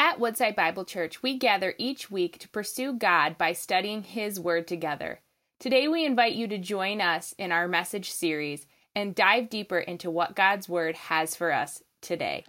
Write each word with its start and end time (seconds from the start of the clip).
At 0.00 0.20
Woodside 0.20 0.54
Bible 0.54 0.84
Church, 0.84 1.24
we 1.24 1.36
gather 1.36 1.74
each 1.76 2.08
week 2.08 2.38
to 2.38 2.48
pursue 2.48 2.92
God 2.92 3.36
by 3.36 3.52
studying 3.52 4.04
His 4.04 4.38
Word 4.38 4.68
together. 4.68 5.18
Today, 5.58 5.88
we 5.88 6.06
invite 6.06 6.34
you 6.34 6.46
to 6.46 6.56
join 6.56 7.00
us 7.00 7.34
in 7.36 7.50
our 7.50 7.66
message 7.66 8.12
series 8.12 8.64
and 8.94 9.12
dive 9.12 9.50
deeper 9.50 9.80
into 9.80 10.08
what 10.08 10.36
God's 10.36 10.68
Word 10.68 10.94
has 10.94 11.34
for 11.34 11.52
us 11.52 11.82
today. 12.00 12.44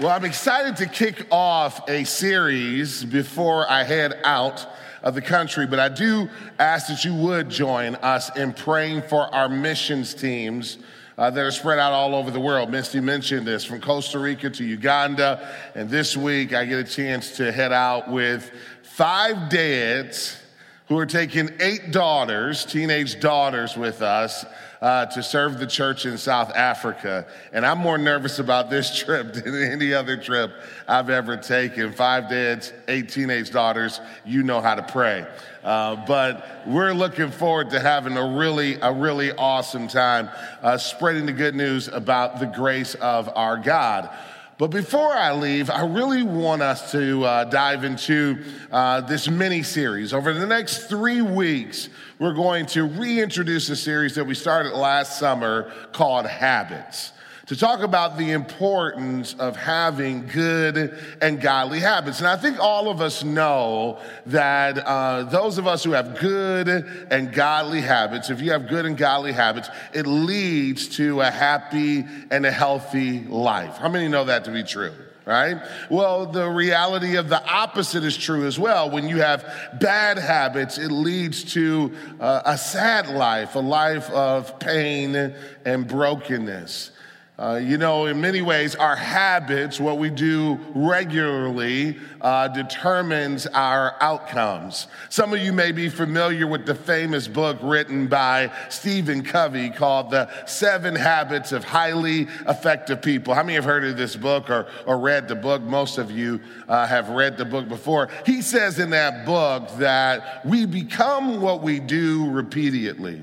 Well, 0.00 0.08
I'm 0.08 0.24
excited 0.24 0.76
to 0.78 0.86
kick 0.86 1.24
off 1.30 1.88
a 1.88 2.02
series 2.02 3.04
before 3.04 3.70
I 3.70 3.84
head 3.84 4.20
out 4.24 4.66
of 5.04 5.14
the 5.14 5.22
country, 5.22 5.68
but 5.68 5.78
I 5.78 5.88
do 5.88 6.28
ask 6.58 6.88
that 6.88 7.04
you 7.04 7.14
would 7.14 7.48
join 7.48 7.94
us 7.96 8.36
in 8.36 8.54
praying 8.54 9.02
for 9.02 9.32
our 9.32 9.48
missions 9.48 10.14
teams 10.14 10.78
uh, 11.16 11.30
that 11.30 11.44
are 11.44 11.50
spread 11.50 11.78
out 11.78 11.92
all 11.92 12.14
over 12.14 12.30
the 12.30 12.40
world. 12.40 12.70
Misty 12.70 13.00
mentioned 13.00 13.46
this 13.46 13.64
from 13.64 13.80
Costa 13.80 14.18
Rica 14.18 14.50
to 14.50 14.64
Uganda. 14.64 15.54
And 15.74 15.88
this 15.88 16.16
week, 16.16 16.52
I 16.52 16.64
get 16.64 16.78
a 16.78 16.84
chance 16.84 17.36
to 17.36 17.52
head 17.52 17.72
out 17.72 18.10
with 18.10 18.50
five 18.82 19.48
dads 19.48 20.40
who 20.88 20.98
are 20.98 21.06
taking 21.06 21.50
eight 21.60 21.92
daughters, 21.92 22.64
teenage 22.64 23.20
daughters, 23.20 23.76
with 23.76 24.02
us 24.02 24.44
uh, 24.84 25.06
to 25.06 25.22
serve 25.22 25.58
the 25.58 25.66
church 25.66 26.04
in 26.04 26.18
South 26.18 26.54
Africa. 26.54 27.26
And 27.54 27.64
I'm 27.64 27.78
more 27.78 27.96
nervous 27.96 28.38
about 28.38 28.68
this 28.68 28.94
trip 29.02 29.32
than 29.32 29.54
any 29.54 29.94
other 29.94 30.18
trip 30.18 30.52
I've 30.86 31.08
ever 31.08 31.38
taken. 31.38 31.90
Five 31.90 32.28
dads, 32.28 32.70
eight 32.86 33.08
teenage 33.08 33.50
daughters, 33.50 34.02
you 34.26 34.42
know 34.42 34.60
how 34.60 34.74
to 34.74 34.82
pray. 34.82 35.26
Uh, 35.64 36.04
but 36.06 36.66
we're 36.66 36.92
looking 36.92 37.30
forward 37.30 37.70
to 37.70 37.80
having 37.80 38.18
a 38.18 38.36
really, 38.36 38.74
a 38.82 38.92
really 38.92 39.32
awesome 39.32 39.88
time 39.88 40.28
uh, 40.60 40.76
spreading 40.76 41.24
the 41.24 41.32
good 41.32 41.54
news 41.54 41.88
about 41.88 42.38
the 42.38 42.46
grace 42.46 42.94
of 42.96 43.30
our 43.34 43.56
God. 43.56 44.10
But 44.58 44.68
before 44.68 45.12
I 45.12 45.32
leave, 45.32 45.68
I 45.68 45.84
really 45.84 46.22
want 46.22 46.62
us 46.62 46.92
to 46.92 47.24
uh, 47.24 47.44
dive 47.44 47.82
into 47.82 48.44
uh, 48.70 49.00
this 49.00 49.28
mini 49.28 49.62
series. 49.62 50.12
Over 50.12 50.32
the 50.34 50.46
next 50.46 50.88
three 50.88 51.22
weeks, 51.22 51.88
we're 52.24 52.32
going 52.32 52.64
to 52.64 52.84
reintroduce 52.84 53.68
a 53.68 53.76
series 53.76 54.14
that 54.14 54.24
we 54.24 54.34
started 54.34 54.72
last 54.72 55.18
summer 55.18 55.70
called 55.92 56.24
Habits 56.24 57.12
to 57.44 57.54
talk 57.54 57.80
about 57.80 58.16
the 58.16 58.30
importance 58.30 59.34
of 59.34 59.54
having 59.56 60.26
good 60.28 60.98
and 61.20 61.38
godly 61.38 61.80
habits. 61.80 62.20
And 62.20 62.26
I 62.26 62.38
think 62.38 62.58
all 62.58 62.88
of 62.88 63.02
us 63.02 63.22
know 63.22 64.00
that 64.24 64.78
uh, 64.78 65.24
those 65.24 65.58
of 65.58 65.66
us 65.66 65.84
who 65.84 65.90
have 65.90 66.18
good 66.18 66.68
and 67.10 67.30
godly 67.30 67.82
habits, 67.82 68.30
if 68.30 68.40
you 68.40 68.52
have 68.52 68.68
good 68.68 68.86
and 68.86 68.96
godly 68.96 69.32
habits, 69.32 69.68
it 69.92 70.06
leads 70.06 70.88
to 70.96 71.20
a 71.20 71.30
happy 71.30 72.06
and 72.30 72.46
a 72.46 72.50
healthy 72.50 73.20
life. 73.24 73.76
How 73.76 73.90
many 73.90 74.08
know 74.08 74.24
that 74.24 74.46
to 74.46 74.50
be 74.50 74.62
true? 74.62 74.94
Right? 75.26 75.56
Well, 75.90 76.26
the 76.26 76.48
reality 76.48 77.16
of 77.16 77.28
the 77.28 77.42
opposite 77.46 78.04
is 78.04 78.16
true 78.16 78.46
as 78.46 78.58
well. 78.58 78.90
When 78.90 79.08
you 79.08 79.18
have 79.18 79.44
bad 79.80 80.18
habits, 80.18 80.78
it 80.78 80.90
leads 80.90 81.44
to 81.54 81.92
uh, 82.20 82.42
a 82.44 82.58
sad 82.58 83.08
life, 83.08 83.54
a 83.54 83.60
life 83.60 84.10
of 84.10 84.58
pain 84.58 85.34
and 85.64 85.88
brokenness. 85.88 86.90
Uh, 87.36 87.60
you 87.60 87.76
know, 87.76 88.06
in 88.06 88.20
many 88.20 88.42
ways, 88.42 88.76
our 88.76 88.94
habits, 88.94 89.80
what 89.80 89.98
we 89.98 90.08
do 90.08 90.56
regularly, 90.72 91.96
uh, 92.20 92.46
determines 92.46 93.44
our 93.48 93.96
outcomes. 94.00 94.86
Some 95.08 95.32
of 95.32 95.40
you 95.40 95.52
may 95.52 95.72
be 95.72 95.88
familiar 95.88 96.46
with 96.46 96.64
the 96.64 96.76
famous 96.76 97.26
book 97.26 97.58
written 97.60 98.06
by 98.06 98.52
Stephen 98.68 99.24
Covey 99.24 99.70
called 99.70 100.12
The 100.12 100.30
Seven 100.46 100.94
Habits 100.94 101.50
of 101.50 101.64
Highly 101.64 102.28
Effective 102.46 103.02
People. 103.02 103.34
How 103.34 103.42
many 103.42 103.54
have 103.54 103.64
heard 103.64 103.84
of 103.84 103.96
this 103.96 104.14
book 104.14 104.48
or, 104.48 104.68
or 104.86 104.96
read 104.96 105.26
the 105.26 105.34
book? 105.34 105.60
Most 105.60 105.98
of 105.98 106.12
you 106.12 106.40
uh, 106.68 106.86
have 106.86 107.08
read 107.08 107.36
the 107.36 107.44
book 107.44 107.68
before. 107.68 108.10
He 108.24 108.42
says 108.42 108.78
in 108.78 108.90
that 108.90 109.26
book 109.26 109.68
that 109.78 110.46
we 110.46 110.66
become 110.66 111.40
what 111.40 111.62
we 111.62 111.80
do 111.80 112.30
repeatedly. 112.30 113.22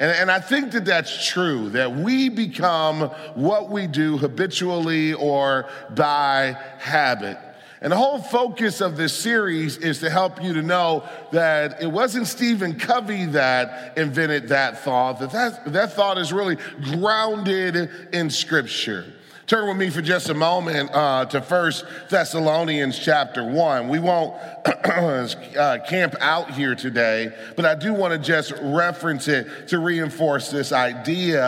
And, 0.00 0.10
and 0.12 0.30
I 0.30 0.40
think 0.40 0.72
that 0.72 0.86
that's 0.86 1.28
true, 1.28 1.68
that 1.70 1.94
we 1.94 2.30
become 2.30 3.10
what 3.34 3.68
we 3.68 3.86
do 3.86 4.16
habitually 4.16 5.12
or 5.12 5.68
by 5.90 6.56
habit. 6.78 7.38
And 7.82 7.92
the 7.92 7.96
whole 7.96 8.18
focus 8.20 8.80
of 8.80 8.96
this 8.96 9.16
series 9.16 9.76
is 9.76 10.00
to 10.00 10.10
help 10.10 10.42
you 10.42 10.54
to 10.54 10.62
know 10.62 11.08
that 11.32 11.82
it 11.82 11.86
wasn't 11.86 12.26
Stephen 12.26 12.78
Covey 12.78 13.26
that 13.26 13.96
invented 13.96 14.48
that 14.48 14.84
thought, 14.84 15.20
that 15.20 15.32
that, 15.32 15.72
that 15.72 15.92
thought 15.92 16.18
is 16.18 16.32
really 16.32 16.56
grounded 16.82 17.90
in 18.12 18.30
Scripture. 18.30 19.04
Turn 19.50 19.66
with 19.66 19.78
me 19.78 19.90
for 19.90 20.00
just 20.00 20.28
a 20.28 20.34
moment 20.34 20.90
uh, 20.92 21.24
to 21.24 21.40
First 21.40 21.84
Thessalonians 22.08 22.96
chapter 22.96 23.44
1. 23.44 23.88
We 23.88 23.98
won't 23.98 24.36
uh, 24.64 25.78
camp 25.88 26.14
out 26.20 26.52
here 26.52 26.76
today, 26.76 27.32
but 27.56 27.64
I 27.64 27.74
do 27.74 27.92
want 27.92 28.12
to 28.12 28.18
just 28.20 28.52
reference 28.62 29.26
it 29.26 29.66
to 29.66 29.80
reinforce 29.80 30.52
this 30.52 30.70
idea 30.70 31.42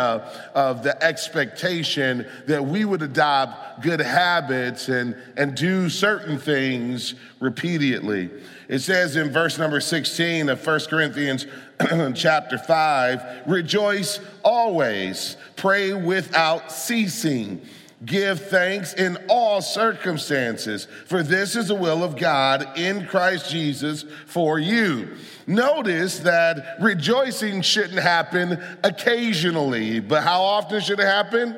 of 0.53 0.83
the 0.83 1.01
expectation 1.01 2.27
that 2.49 2.67
we 2.67 2.85
would 2.85 3.03
adopt 3.03 3.83
good 3.83 4.01
habits 4.01 4.89
and, 4.89 5.15
and 5.37 5.55
do 5.55 5.89
certain 5.89 6.41
things 6.41 7.15
repeatedly. 7.39 8.31
It 8.67 8.81
says 8.81 9.15
in 9.15 9.31
verse 9.31 9.59
number 9.59 9.79
16 9.79 10.49
of 10.49 10.67
1 10.67 10.81
Corinthians 10.91 11.47
chapter 12.17 12.59
5 12.59 13.43
rejoice 13.47 14.19
always, 14.43 15.37
pray 15.55 15.93
without 15.93 16.73
ceasing. 16.73 17.65
Give 18.05 18.41
thanks 18.41 18.95
in 18.95 19.17
all 19.29 19.63
circumstances, 19.63 20.89
for 21.07 21.23
this 21.23 21.55
is 21.55 21.69
the 21.69 21.75
will 21.75 22.03
of 22.03 22.17
God 22.17 22.77
in 22.77 23.07
Christ 23.07 23.51
Jesus 23.51 24.05
for 24.27 24.59
you. 24.59 25.17
Notice 25.47 26.19
that 26.21 26.79
rejoicing 26.81 27.63
shouldn't 27.63 28.01
happen 28.01 28.61
occasionally, 28.83 30.01
but 30.01 30.25
how 30.25 30.43
often 30.43 30.81
should 30.81 30.99
it 30.99 31.07
happen? 31.07 31.57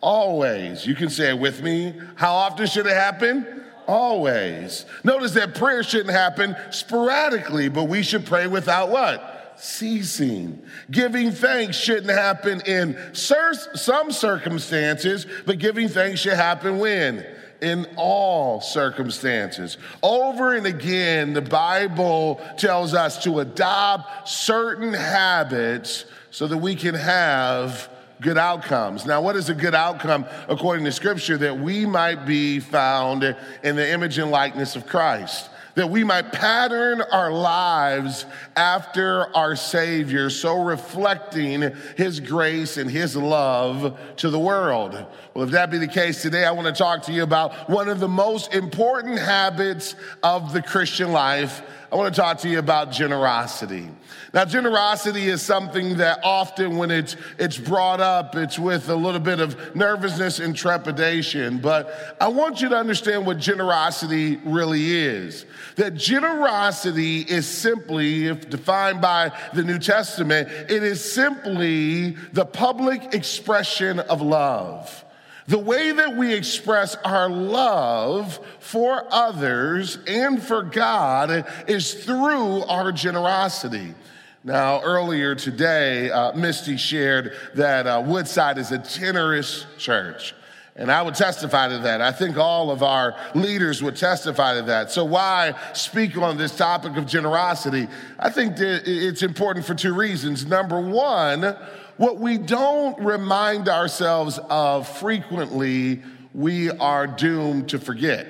Always. 0.00 0.86
You 0.86 0.94
can 0.94 1.10
say 1.10 1.30
it 1.30 1.38
with 1.38 1.62
me. 1.62 1.94
How 2.14 2.34
often 2.34 2.66
should 2.66 2.86
it 2.86 2.94
happen? 2.94 3.64
Always. 3.88 4.86
Notice 5.02 5.32
that 5.32 5.56
prayer 5.56 5.82
shouldn't 5.82 6.14
happen 6.14 6.54
sporadically, 6.70 7.68
but 7.68 7.84
we 7.84 8.02
should 8.02 8.26
pray 8.26 8.46
without 8.46 8.90
what? 8.90 9.39
Ceasing. 9.60 10.62
Giving 10.90 11.32
thanks 11.32 11.76
shouldn't 11.76 12.10
happen 12.10 12.60
in 12.62 12.96
some 13.12 14.10
circumstances, 14.10 15.26
but 15.46 15.58
giving 15.58 15.88
thanks 15.88 16.20
should 16.20 16.34
happen 16.34 16.78
when? 16.78 17.26
In 17.60 17.86
all 17.96 18.60
circumstances. 18.60 19.76
Over 20.02 20.54
and 20.54 20.66
again, 20.66 21.34
the 21.34 21.42
Bible 21.42 22.40
tells 22.56 22.94
us 22.94 23.22
to 23.24 23.40
adopt 23.40 24.28
certain 24.28 24.94
habits 24.94 26.06
so 26.30 26.46
that 26.46 26.56
we 26.56 26.74
can 26.74 26.94
have 26.94 27.90
good 28.20 28.38
outcomes. 28.38 29.04
Now, 29.04 29.20
what 29.20 29.36
is 29.36 29.50
a 29.50 29.54
good 29.54 29.74
outcome 29.74 30.26
according 30.48 30.84
to 30.86 30.92
Scripture? 30.92 31.36
That 31.36 31.58
we 31.58 31.84
might 31.84 32.24
be 32.26 32.60
found 32.60 33.24
in 33.62 33.76
the 33.76 33.92
image 33.92 34.18
and 34.18 34.30
likeness 34.30 34.76
of 34.76 34.86
Christ 34.86 35.50
that 35.74 35.88
we 35.88 36.04
might 36.04 36.32
pattern 36.32 37.00
our 37.00 37.32
lives 37.32 38.26
after 38.56 39.34
our 39.36 39.56
Savior, 39.56 40.30
so 40.30 40.62
reflecting 40.62 41.72
His 41.96 42.20
grace 42.20 42.76
and 42.76 42.90
His 42.90 43.16
love 43.16 43.98
to 44.16 44.30
the 44.30 44.38
world. 44.38 45.06
Well, 45.34 45.44
if 45.44 45.50
that 45.52 45.70
be 45.70 45.78
the 45.78 45.88
case 45.88 46.22
today, 46.22 46.44
I 46.44 46.52
want 46.52 46.66
to 46.66 46.72
talk 46.72 47.02
to 47.04 47.12
you 47.12 47.22
about 47.22 47.68
one 47.68 47.88
of 47.88 48.00
the 48.00 48.08
most 48.08 48.54
important 48.54 49.18
habits 49.18 49.94
of 50.22 50.52
the 50.52 50.62
Christian 50.62 51.12
life. 51.12 51.62
I 51.92 51.96
want 51.96 52.14
to 52.14 52.20
talk 52.20 52.38
to 52.38 52.48
you 52.48 52.60
about 52.60 52.92
generosity. 52.92 53.88
Now, 54.32 54.44
generosity 54.44 55.26
is 55.26 55.42
something 55.42 55.96
that 55.96 56.20
often 56.22 56.76
when 56.76 56.92
it's, 56.92 57.16
it's 57.36 57.58
brought 57.58 58.00
up, 58.00 58.36
it's 58.36 58.60
with 58.60 58.88
a 58.88 58.94
little 58.94 59.18
bit 59.18 59.40
of 59.40 59.74
nervousness 59.74 60.38
and 60.38 60.54
trepidation. 60.54 61.58
But 61.58 62.16
I 62.20 62.28
want 62.28 62.60
you 62.60 62.68
to 62.68 62.76
understand 62.76 63.26
what 63.26 63.38
generosity 63.38 64.36
really 64.44 64.96
is. 64.96 65.46
That 65.76 65.94
generosity 65.94 67.22
is 67.22 67.48
simply, 67.48 68.28
if 68.28 68.48
defined 68.48 69.00
by 69.00 69.32
the 69.52 69.64
New 69.64 69.80
Testament, 69.80 70.48
it 70.48 70.84
is 70.84 71.12
simply 71.12 72.10
the 72.32 72.46
public 72.46 73.14
expression 73.14 73.98
of 73.98 74.22
love. 74.22 75.04
The 75.50 75.58
way 75.58 75.90
that 75.90 76.16
we 76.16 76.32
express 76.32 76.94
our 77.04 77.28
love 77.28 78.38
for 78.60 79.04
others 79.10 79.98
and 80.06 80.40
for 80.40 80.62
God 80.62 81.44
is 81.66 81.92
through 82.04 82.62
our 82.62 82.92
generosity. 82.92 83.96
Now, 84.44 84.80
earlier 84.80 85.34
today, 85.34 86.08
uh, 86.08 86.34
Misty 86.34 86.76
shared 86.76 87.32
that 87.56 87.88
uh, 87.88 88.00
Woodside 88.06 88.58
is 88.58 88.70
a 88.70 88.78
generous 88.78 89.66
church. 89.76 90.36
And 90.76 90.88
I 90.88 91.02
would 91.02 91.16
testify 91.16 91.66
to 91.66 91.78
that. 91.78 92.00
I 92.00 92.12
think 92.12 92.38
all 92.38 92.70
of 92.70 92.84
our 92.84 93.16
leaders 93.34 93.82
would 93.82 93.96
testify 93.96 94.54
to 94.54 94.62
that. 94.62 94.92
So, 94.92 95.04
why 95.04 95.54
speak 95.72 96.16
on 96.16 96.36
this 96.36 96.56
topic 96.56 96.96
of 96.96 97.06
generosity? 97.06 97.88
I 98.20 98.30
think 98.30 98.54
it's 98.60 99.24
important 99.24 99.66
for 99.66 99.74
two 99.74 99.94
reasons. 99.94 100.46
Number 100.46 100.80
one, 100.80 101.56
what 102.00 102.16
we 102.16 102.38
don't 102.38 102.98
remind 102.98 103.68
ourselves 103.68 104.40
of 104.48 104.88
frequently, 104.88 106.02
we 106.32 106.70
are 106.70 107.06
doomed 107.06 107.68
to 107.68 107.78
forget. 107.78 108.26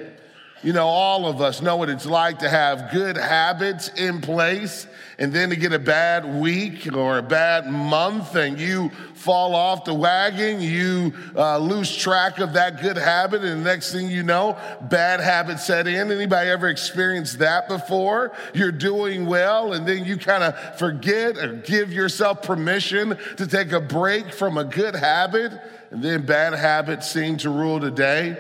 You 0.63 0.75
know, 0.75 0.87
all 0.87 1.27
of 1.27 1.41
us 1.41 1.63
know 1.63 1.77
what 1.77 1.89
it's 1.89 2.05
like 2.05 2.41
to 2.41 2.51
have 2.51 2.91
good 2.93 3.17
habits 3.17 3.89
in 3.89 4.21
place 4.21 4.87
and 5.19 5.33
then 5.33 5.49
to 5.51 5.57
get 5.57 5.73
a 5.73 5.79
bad 5.79 6.41
week 6.41 6.95
or 6.95 7.17
a 7.17 7.23
bad 7.23 7.67
month 7.67 8.35
and 8.35 8.61
you 8.61 8.91
fall 9.15 9.55
off 9.55 9.85
the 9.85 9.95
wagon, 9.95 10.61
you 10.61 11.15
uh, 11.35 11.57
lose 11.57 11.95
track 11.95 12.39
of 12.41 12.55
that 12.55 12.81
good 12.81 12.97
habit, 12.97 13.43
and 13.43 13.61
the 13.61 13.65
next 13.65 13.93
thing 13.93 14.11
you 14.11 14.23
know, 14.23 14.57
bad 14.83 15.21
habits 15.21 15.67
set 15.67 15.87
in. 15.87 16.11
Anybody 16.11 16.51
ever 16.51 16.69
experienced 16.69 17.39
that 17.39 17.69
before? 17.69 18.33
You're 18.55 18.73
doing 18.73 19.27
well, 19.27 19.75
and 19.75 19.87
then 19.87 20.05
you 20.05 20.17
kind 20.17 20.43
of 20.43 20.79
forget 20.79 21.37
or 21.37 21.55
give 21.55 21.93
yourself 21.93 22.43
permission 22.43 23.17
to 23.37 23.47
take 23.47 23.73
a 23.73 23.81
break 23.81 24.33
from 24.33 24.57
a 24.57 24.65
good 24.65 24.95
habit, 24.95 25.53
and 25.91 26.03
then 26.03 26.25
bad 26.25 26.55
habits 26.55 27.11
seem 27.11 27.37
to 27.39 27.51
rule 27.51 27.79
the 27.79 27.91
day. 27.91 28.39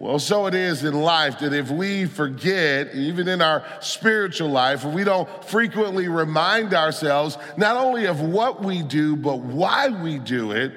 Well, 0.00 0.18
so 0.18 0.46
it 0.46 0.54
is 0.54 0.82
in 0.82 0.94
life 0.94 1.40
that 1.40 1.52
if 1.52 1.70
we 1.70 2.06
forget, 2.06 2.94
even 2.94 3.28
in 3.28 3.42
our 3.42 3.62
spiritual 3.80 4.48
life, 4.48 4.82
if 4.82 4.94
we 4.94 5.04
don't 5.04 5.28
frequently 5.44 6.08
remind 6.08 6.72
ourselves 6.72 7.36
not 7.58 7.76
only 7.76 8.06
of 8.06 8.22
what 8.22 8.64
we 8.64 8.82
do, 8.82 9.14
but 9.14 9.40
why 9.40 9.90
we 9.90 10.18
do 10.18 10.52
it, 10.52 10.72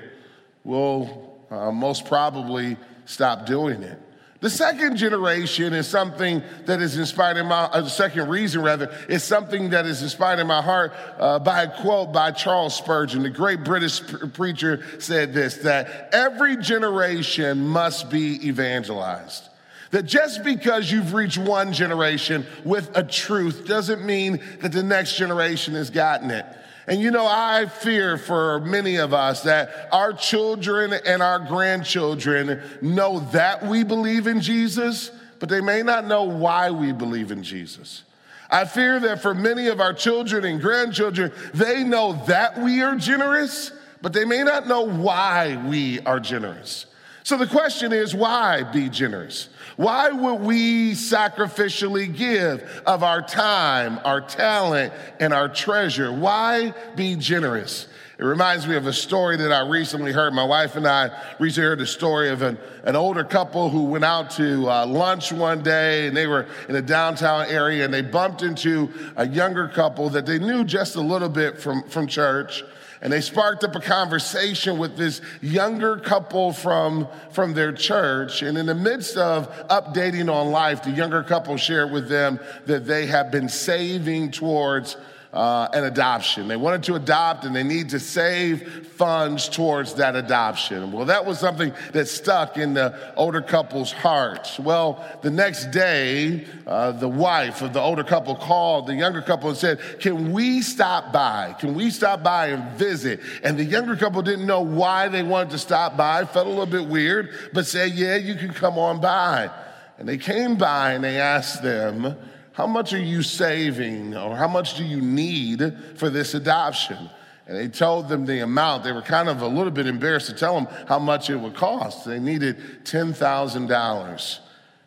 we'll 0.66 1.40
uh, 1.50 1.72
most 1.72 2.06
probably 2.06 2.76
stop 3.06 3.46
doing 3.46 3.82
it. 3.82 3.98
The 4.44 4.50
second 4.50 4.98
generation 4.98 5.74
is 5.74 5.88
something 5.88 6.44
that 6.66 6.82
is 6.82 6.98
inspired 6.98 7.38
in 7.38 7.46
my, 7.46 7.62
uh, 7.62 7.80
the 7.80 7.90
second 7.90 8.28
reason 8.28 8.62
rather, 8.62 8.94
is 9.08 9.24
something 9.24 9.70
that 9.70 9.86
is 9.86 10.02
inspired 10.04 10.40
in 10.40 10.48
my 10.48 10.62
heart 10.62 10.92
uh, 11.18 11.40
by 11.40 11.64
a 11.64 11.82
quote 11.82 12.12
by 12.12 12.32
Charles 12.32 12.76
Spurgeon. 12.76 13.24
The 13.24 13.30
great 13.30 13.64
British 13.64 14.02
preacher 14.34 14.84
said 15.00 15.34
this, 15.34 15.60
that 15.60 16.10
every 16.12 16.58
generation 16.58 17.66
must 17.66 18.10
be 18.10 18.46
evangelized. 18.46 19.48
That 19.92 20.04
just 20.04 20.44
because 20.44 20.92
you've 20.92 21.14
reached 21.14 21.38
one 21.38 21.72
generation 21.72 22.46
with 22.66 22.92
a 22.98 23.04
truth 23.04 23.66
doesn't 23.66 24.06
mean 24.06 24.42
that 24.60 24.74
the 24.74 24.84
next 24.84 25.16
generation 25.16 25.74
has 25.76 25.90
gotten 25.90 26.32
it. 26.32 26.46
And 26.88 27.00
you 27.00 27.12
know, 27.12 27.26
I 27.26 27.66
fear 27.66 28.18
for 28.18 28.60
many 28.60 28.98
of 28.98 29.14
us 29.14 29.44
that 29.44 29.88
our 29.92 30.12
children 30.12 30.94
and 30.94 31.22
our 31.24 31.40
grandchildren 31.40 32.62
know 32.82 33.20
that 33.32 33.66
we 33.66 33.84
believe 33.84 34.28
in 34.28 34.42
Jesus, 34.42 35.10
but 35.40 35.48
they 35.48 35.62
may 35.62 35.82
not 35.82 36.06
know 36.06 36.24
why 36.24 36.72
we 36.72 36.92
believe 36.92 37.32
in 37.32 37.44
Jesus. 37.44 38.04
I 38.50 38.66
fear 38.66 39.00
that 39.00 39.22
for 39.22 39.34
many 39.34 39.68
of 39.68 39.80
our 39.80 39.94
children 39.94 40.44
and 40.44 40.62
grandchildren, 40.62 41.32
they 41.54 41.84
know 41.84 42.22
that 42.28 42.60
we 42.60 42.82
are 42.82 42.96
generous, 42.96 43.72
but 44.02 44.14
they 44.14 44.26
may 44.26 44.44
not 44.44 44.68
know 44.68 44.82
why 44.82 45.62
we 45.68 46.02
are 46.02 46.20
generous. 46.20 46.86
So 47.24 47.38
the 47.38 47.48
question 47.48 47.94
is, 47.94 48.14
why 48.14 48.64
be 48.64 48.90
generous? 48.90 49.48
Why 49.78 50.12
would 50.12 50.42
we 50.42 50.92
sacrificially 50.92 52.14
give 52.14 52.84
of 52.86 53.02
our 53.02 53.22
time, 53.22 54.00
our 54.04 54.20
talent, 54.20 54.94
and 55.22 55.34
our 55.34 55.48
treasure? 55.48 56.12
Why 56.12 56.74
be 56.96 57.16
generous? 57.16 57.88
It 58.20 58.26
reminds 58.26 58.68
me 58.68 58.76
of 58.76 58.88
a 58.88 58.94
story 58.94 59.38
that 59.38 59.52
I 59.54 59.68
recently 59.68 60.12
heard. 60.12 60.34
My 60.34 60.44
wife 60.44 60.76
and 60.76 60.86
I 60.86 61.12
recently 61.40 61.68
heard 61.68 61.82
a 61.82 61.88
story 61.88 62.30
of 62.30 62.42
an, 62.42 62.58
an 62.84 62.96
older 62.98 63.24
couple 63.24 63.70
who 63.70 63.86
went 63.86 64.04
out 64.04 64.30
to 64.32 64.70
uh, 64.70 64.86
lunch 64.86 65.32
one 65.32 65.64
day 65.64 66.08
and 66.08 66.16
they 66.16 66.28
were 66.28 66.46
in 66.68 66.76
a 66.76 66.82
downtown 66.82 67.48
area 67.48 67.86
and 67.86 67.94
they 67.94 68.02
bumped 68.02 68.44
into 68.44 68.92
a 69.16 69.28
younger 69.28 69.68
couple 69.70 70.10
that 70.10 70.26
they 70.26 70.40
knew 70.40 70.64
just 70.64 70.96
a 70.96 71.02
little 71.02 71.30
bit 71.30 71.60
from, 71.60 71.84
from 71.90 72.06
church 72.06 72.64
and 73.04 73.12
they 73.12 73.20
sparked 73.20 73.66
up 73.66 73.76
a 73.76 73.82
conversation 73.82 74.78
with 74.78 74.96
this 74.96 75.20
younger 75.42 75.98
couple 75.98 76.54
from, 76.54 77.10
from 77.32 77.54
their 77.54 77.74
church. 77.74 78.42
And 78.42 78.58
in 78.58 78.66
the 78.66 78.74
midst 78.74 79.18
of 79.18 79.52
updating 79.68 80.34
on 80.34 80.52
life, 80.52 80.84
the 80.84 80.92
younger 80.92 81.22
couple 81.22 81.58
shared 81.58 81.92
with 81.92 82.08
them 82.08 82.40
that 82.66 82.86
they 82.86 83.06
have 83.08 83.30
been 83.30 83.50
saving 83.50 84.32
towards 84.32 84.96
uh, 85.34 85.68
an 85.74 85.84
adoption. 85.86 86.48
They 86.48 86.56
wanted 86.56 86.84
to 86.84 86.96
adopt 86.96 87.44
and 87.44 87.56
they 87.56 87.64
need 87.64 87.90
to 87.90 88.00
save 88.00 88.88
funds 88.96 89.50
towards 89.50 89.96
that 89.96 90.16
adoption. 90.16 90.92
Well, 90.92 91.06
that 91.06 91.26
was 91.26 91.40
something 91.40 91.74
that 91.92 92.08
stuck 92.08 92.58
in 92.58 92.76
the 92.76 93.14
older 93.16 93.42
couple's 93.42 93.92
hearts. 93.92 94.60
Well, 94.60 95.04
the 95.24 95.32
next 95.32 95.72
day, 95.72 96.46
uh, 96.68 96.92
the 96.92 97.10
wife 97.10 97.64
of 97.64 97.74
the 97.74 97.82
older 97.82 98.04
couple 98.04 98.36
called 98.36 98.86
the 98.86 98.94
younger 98.94 99.24
couple 99.24 99.50
and 99.50 99.58
said, 99.58 99.80
Can 100.00 100.32
we 100.32 100.62
stop 100.62 101.12
by? 101.12 101.56
Can 101.60 101.74
we 101.74 101.90
stop 101.90 102.22
by 102.22 102.48
and 102.48 102.78
visit? 102.78 103.20
And 103.44 103.58
the 103.58 103.66
younger 103.66 103.96
couple 103.96 104.22
didn't 104.22 104.46
know 104.46 104.62
why 104.62 105.08
they 105.08 105.24
wanted 105.24 105.50
to 105.50 105.58
stop 105.58 105.98
by, 105.98 106.26
felt 106.26 106.46
a 106.46 106.50
little 106.50 106.68
bit 106.68 106.88
weird, 106.88 107.32
but 107.54 107.66
said, 107.66 107.94
Yeah, 107.94 108.18
you 108.18 108.36
can 108.36 108.54
come 108.54 108.78
on 108.78 109.02
by. 109.02 109.50
And 109.98 110.08
they 110.08 110.18
came 110.18 110.58
by 110.58 110.94
and 110.94 111.04
they 111.04 111.20
asked 111.20 111.64
them, 111.64 112.16
how 112.54 112.68
much 112.68 112.94
are 112.94 113.00
you 113.00 113.22
saving 113.24 114.16
or 114.16 114.36
how 114.36 114.48
much 114.48 114.78
do 114.78 114.84
you 114.84 115.02
need 115.02 115.76
for 115.96 116.10
this 116.10 116.34
adoption? 116.34 117.10
And 117.48 117.58
they 117.58 117.68
told 117.68 118.08
them 118.08 118.26
the 118.26 118.40
amount. 118.40 118.84
They 118.84 118.92
were 118.92 119.02
kind 119.02 119.28
of 119.28 119.42
a 119.42 119.48
little 119.48 119.72
bit 119.72 119.88
embarrassed 119.88 120.28
to 120.28 120.34
tell 120.34 120.56
them 120.56 120.68
how 120.88 121.00
much 121.00 121.30
it 121.30 121.36
would 121.36 121.56
cost. 121.56 122.06
They 122.06 122.20
needed 122.20 122.86
$10,000. 122.86 124.40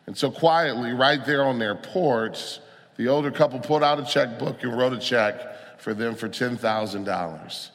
And 0.07 0.17
so, 0.17 0.31
quietly, 0.31 0.93
right 0.93 1.23
there 1.25 1.43
on 1.43 1.59
their 1.59 1.75
porch, 1.75 2.59
the 2.95 3.09
older 3.09 3.29
couple 3.29 3.59
pulled 3.59 3.83
out 3.83 3.99
a 3.99 4.05
checkbook 4.05 4.63
and 4.63 4.75
wrote 4.75 4.93
a 4.93 4.97
check 4.97 5.79
for 5.79 5.93
them 5.93 6.15
for 6.15 6.29
$10,000. 6.29 7.69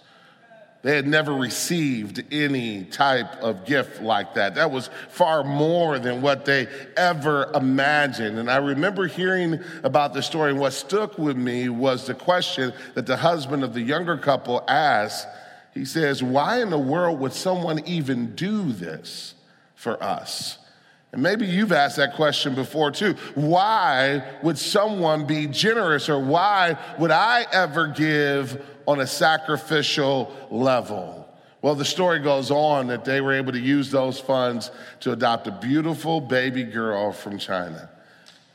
They 0.83 0.97
had 0.97 1.07
never 1.07 1.33
received 1.33 2.25
any 2.33 2.85
type 2.85 3.41
of 3.41 3.65
gift 3.65 4.03
like 4.03 4.35
that. 4.35 4.57
That 4.57 4.73
was 4.73 4.91
far 5.11 5.45
more 5.45 6.01
than 6.01 6.23
what 6.23 6.45
they 6.45 6.67
ever 6.97 7.49
imagined. 7.55 8.41
And 8.41 8.51
I 8.51 8.57
remember 8.57 9.07
hearing 9.07 9.61
about 9.85 10.13
the 10.13 10.23
story, 10.23 10.51
and 10.51 10.59
what 10.59 10.73
stuck 10.73 11.19
with 11.19 11.37
me 11.37 11.69
was 11.69 12.09
the 12.09 12.15
question 12.15 12.73
that 12.95 13.07
the 13.07 13.17
husband 13.17 13.63
of 13.63 13.75
the 13.75 13.81
younger 13.81 14.19
couple 14.19 14.65
asked. 14.67 15.29
He 15.73 15.85
says, 15.85 16.21
Why 16.21 16.61
in 16.61 16.71
the 16.71 16.79
world 16.79 17.21
would 17.21 17.33
someone 17.33 17.87
even 17.87 18.35
do 18.35 18.73
this 18.73 19.35
for 19.77 20.03
us? 20.03 20.59
And 21.13 21.23
maybe 21.23 21.47
you've 21.47 21.73
asked 21.73 21.97
that 21.99 22.15
question 22.15 22.55
before 22.55 22.91
too. 22.91 23.15
Why 23.35 24.25
would 24.43 24.59
someone 24.59 25.27
be 25.27 25.47
generous, 25.47 26.09
or 26.09 26.19
why 26.19 26.79
would 26.99 27.11
I 27.11 27.47
ever 27.53 27.87
give 27.87 28.65
on 28.87 29.01
a 29.01 29.07
sacrificial 29.07 30.35
level. 30.51 31.29
Well, 31.63 31.77
the 31.77 31.85
story 31.85 32.19
goes 32.19 32.51
on 32.51 32.89
that 32.89 33.05
they 33.05 33.21
were 33.21 33.35
able 33.35 33.53
to 33.53 33.61
use 33.61 33.91
those 33.91 34.19
funds 34.19 34.71
to 35.01 35.13
adopt 35.13 35.47
a 35.47 35.53
beautiful 35.53 36.21
baby 36.21 36.65
girl 36.65 37.13
from 37.13 37.39
China 37.39 37.89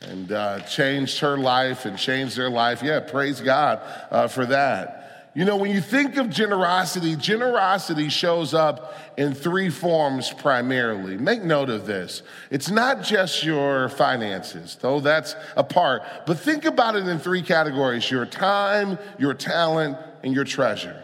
and 0.01 0.31
uh, 0.31 0.59
changed 0.61 1.19
her 1.19 1.37
life 1.37 1.85
and 1.85 1.97
changed 1.97 2.37
their 2.37 2.49
life. 2.49 2.83
Yeah, 2.83 2.99
praise 2.99 3.41
God 3.41 3.81
uh, 4.11 4.27
for 4.27 4.45
that. 4.47 5.06
You 5.33 5.45
know, 5.45 5.55
when 5.55 5.69
you 5.69 5.81
think 5.81 6.17
of 6.17 6.31
generosity, 6.31 7.15
generosity 7.15 8.09
shows 8.09 8.55
up 8.55 8.95
in 9.17 9.35
three 9.35 9.69
forms 9.69 10.33
primarily. 10.33 11.15
Make 11.15 11.43
note 11.43 11.69
of 11.69 11.85
this. 11.85 12.23
It's 12.49 12.71
not 12.71 13.03
just 13.03 13.43
your 13.43 13.89
finances, 13.89 14.77
though 14.81 14.99
that's 14.99 15.35
a 15.55 15.63
part, 15.63 16.01
but 16.25 16.39
think 16.39 16.65
about 16.65 16.95
it 16.95 17.07
in 17.07 17.19
three 17.19 17.43
categories 17.43 18.09
your 18.09 18.25
time, 18.25 18.97
your 19.19 19.35
talent, 19.35 19.97
and 20.23 20.33
your 20.33 20.43
treasure. 20.43 21.03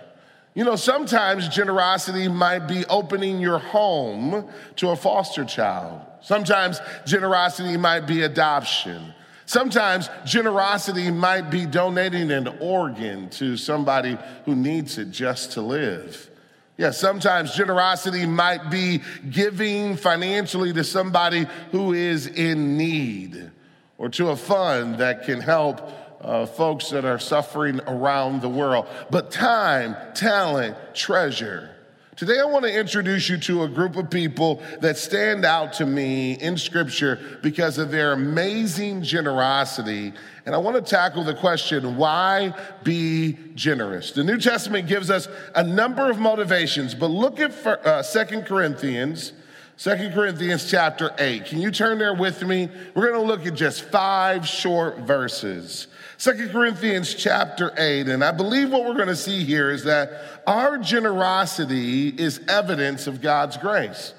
You 0.55 0.63
know, 0.63 0.75
sometimes 0.75 1.47
generosity 1.47 2.27
might 2.27 2.67
be 2.67 2.85
opening 2.85 3.39
your 3.39 3.57
home 3.59 4.47
to 4.77 4.89
a 4.89 4.95
foster 4.95 5.45
child. 5.45 6.01
Sometimes 6.21 6.79
generosity 7.05 7.75
might 7.75 8.01
be 8.01 8.21
adoption. 8.21 9.13
Sometimes 9.45 10.09
generosity 10.25 11.11
might 11.11 11.49
be 11.49 11.65
donating 11.65 12.31
an 12.31 12.47
organ 12.59 13.29
to 13.31 13.57
somebody 13.57 14.17
who 14.45 14.55
needs 14.55 14.97
it 14.97 15.11
just 15.11 15.53
to 15.53 15.61
live. 15.61 16.29
Yeah, 16.77 16.91
sometimes 16.91 17.53
generosity 17.53 18.25
might 18.25 18.71
be 18.71 19.01
giving 19.29 19.95
financially 19.95 20.73
to 20.73 20.83
somebody 20.83 21.45
who 21.71 21.93
is 21.93 22.25
in 22.27 22.77
need 22.77 23.51
or 23.97 24.09
to 24.09 24.29
a 24.29 24.35
fund 24.35 24.97
that 24.97 25.25
can 25.25 25.39
help 25.39 25.91
uh, 26.21 26.45
folks 26.45 26.89
that 26.89 27.05
are 27.05 27.19
suffering 27.19 27.79
around 27.81 28.41
the 28.41 28.49
world. 28.49 28.87
But 29.11 29.29
time, 29.29 29.95
talent, 30.15 30.77
treasure. 30.95 31.72
Today, 32.15 32.39
I 32.39 32.45
want 32.45 32.63
to 32.63 32.71
introduce 32.71 33.27
you 33.27 33.39
to 33.39 33.63
a 33.63 33.67
group 33.67 33.95
of 33.95 34.11
people 34.11 34.61
that 34.81 34.97
stand 34.97 35.45
out 35.45 35.73
to 35.73 35.85
me 35.87 36.33
in 36.33 36.57
Scripture 36.57 37.39
because 37.41 37.79
of 37.79 37.89
their 37.89 38.11
amazing 38.11 39.01
generosity. 39.01 40.13
And 40.45 40.53
I 40.53 40.59
want 40.59 40.75
to 40.75 40.87
tackle 40.87 41.23
the 41.23 41.33
question 41.33 41.97
why 41.97 42.53
be 42.83 43.39
generous? 43.55 44.11
The 44.11 44.23
New 44.23 44.37
Testament 44.37 44.87
gives 44.87 45.09
us 45.09 45.27
a 45.55 45.63
number 45.63 46.11
of 46.11 46.19
motivations, 46.19 46.93
but 46.93 47.07
look 47.07 47.39
at 47.39 47.51
uh, 47.65 48.03
2 48.03 48.41
Corinthians 48.41 49.33
Second 49.75 50.13
Corinthians 50.13 50.69
chapter 50.69 51.15
8. 51.17 51.45
Can 51.45 51.59
you 51.59 51.71
turn 51.71 51.97
there 51.97 52.13
with 52.13 52.43
me? 52.43 52.69
We're 52.93 53.09
going 53.09 53.19
to 53.19 53.27
look 53.27 53.47
at 53.47 53.55
just 53.55 53.81
five 53.81 54.47
short 54.47 54.99
verses. 54.99 55.87
Second 56.23 56.51
Corinthians 56.51 57.13
chapter 57.13 57.73
8. 57.77 58.07
And 58.07 58.23
I 58.23 58.31
believe 58.31 58.71
what 58.71 58.85
we're 58.85 58.93
going 58.93 59.09
to 59.09 59.15
see 59.15 59.43
here 59.43 59.69
is 59.69 59.83
that 59.83 60.41
our 60.47 60.77
generosity 60.77 62.07
is 62.07 62.39
evidence 62.47 63.07
of 63.07 63.19
God's 63.19 63.57
grace. 63.57 64.13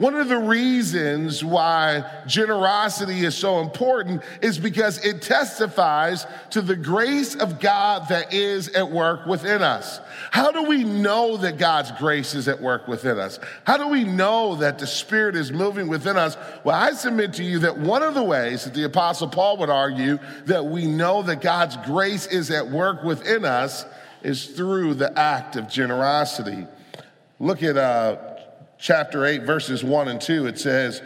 One 0.00 0.14
of 0.14 0.28
the 0.28 0.38
reasons 0.38 1.44
why 1.44 2.22
generosity 2.26 3.22
is 3.26 3.34
so 3.34 3.60
important 3.60 4.22
is 4.40 4.58
because 4.58 5.04
it 5.04 5.20
testifies 5.20 6.26
to 6.52 6.62
the 6.62 6.74
grace 6.74 7.34
of 7.34 7.60
God 7.60 8.08
that 8.08 8.32
is 8.32 8.68
at 8.68 8.90
work 8.90 9.26
within 9.26 9.60
us. 9.60 10.00
How 10.30 10.52
do 10.52 10.62
we 10.62 10.84
know 10.84 11.36
that 11.36 11.58
God's 11.58 11.92
grace 11.92 12.34
is 12.34 12.48
at 12.48 12.62
work 12.62 12.88
within 12.88 13.18
us? 13.18 13.38
How 13.66 13.76
do 13.76 13.88
we 13.88 14.04
know 14.04 14.54
that 14.54 14.78
the 14.78 14.86
Spirit 14.86 15.36
is 15.36 15.52
moving 15.52 15.86
within 15.86 16.16
us? 16.16 16.34
Well, 16.64 16.76
I 16.76 16.92
submit 16.92 17.34
to 17.34 17.44
you 17.44 17.58
that 17.58 17.76
one 17.76 18.02
of 18.02 18.14
the 18.14 18.24
ways 18.24 18.64
that 18.64 18.72
the 18.72 18.84
Apostle 18.84 19.28
Paul 19.28 19.58
would 19.58 19.68
argue 19.68 20.18
that 20.46 20.64
we 20.64 20.86
know 20.86 21.20
that 21.24 21.42
God's 21.42 21.76
grace 21.84 22.26
is 22.26 22.50
at 22.50 22.66
work 22.70 23.04
within 23.04 23.44
us 23.44 23.84
is 24.22 24.46
through 24.46 24.94
the 24.94 25.18
act 25.18 25.56
of 25.56 25.68
generosity. 25.68 26.66
Look 27.38 27.62
at 27.62 27.76
uh, 27.76 28.29
chapter 28.80 29.26
8, 29.26 29.42
verses 29.42 29.84
1 29.84 30.08
and 30.08 30.20
2, 30.20 30.46
it 30.46 30.58
says, 30.58 31.02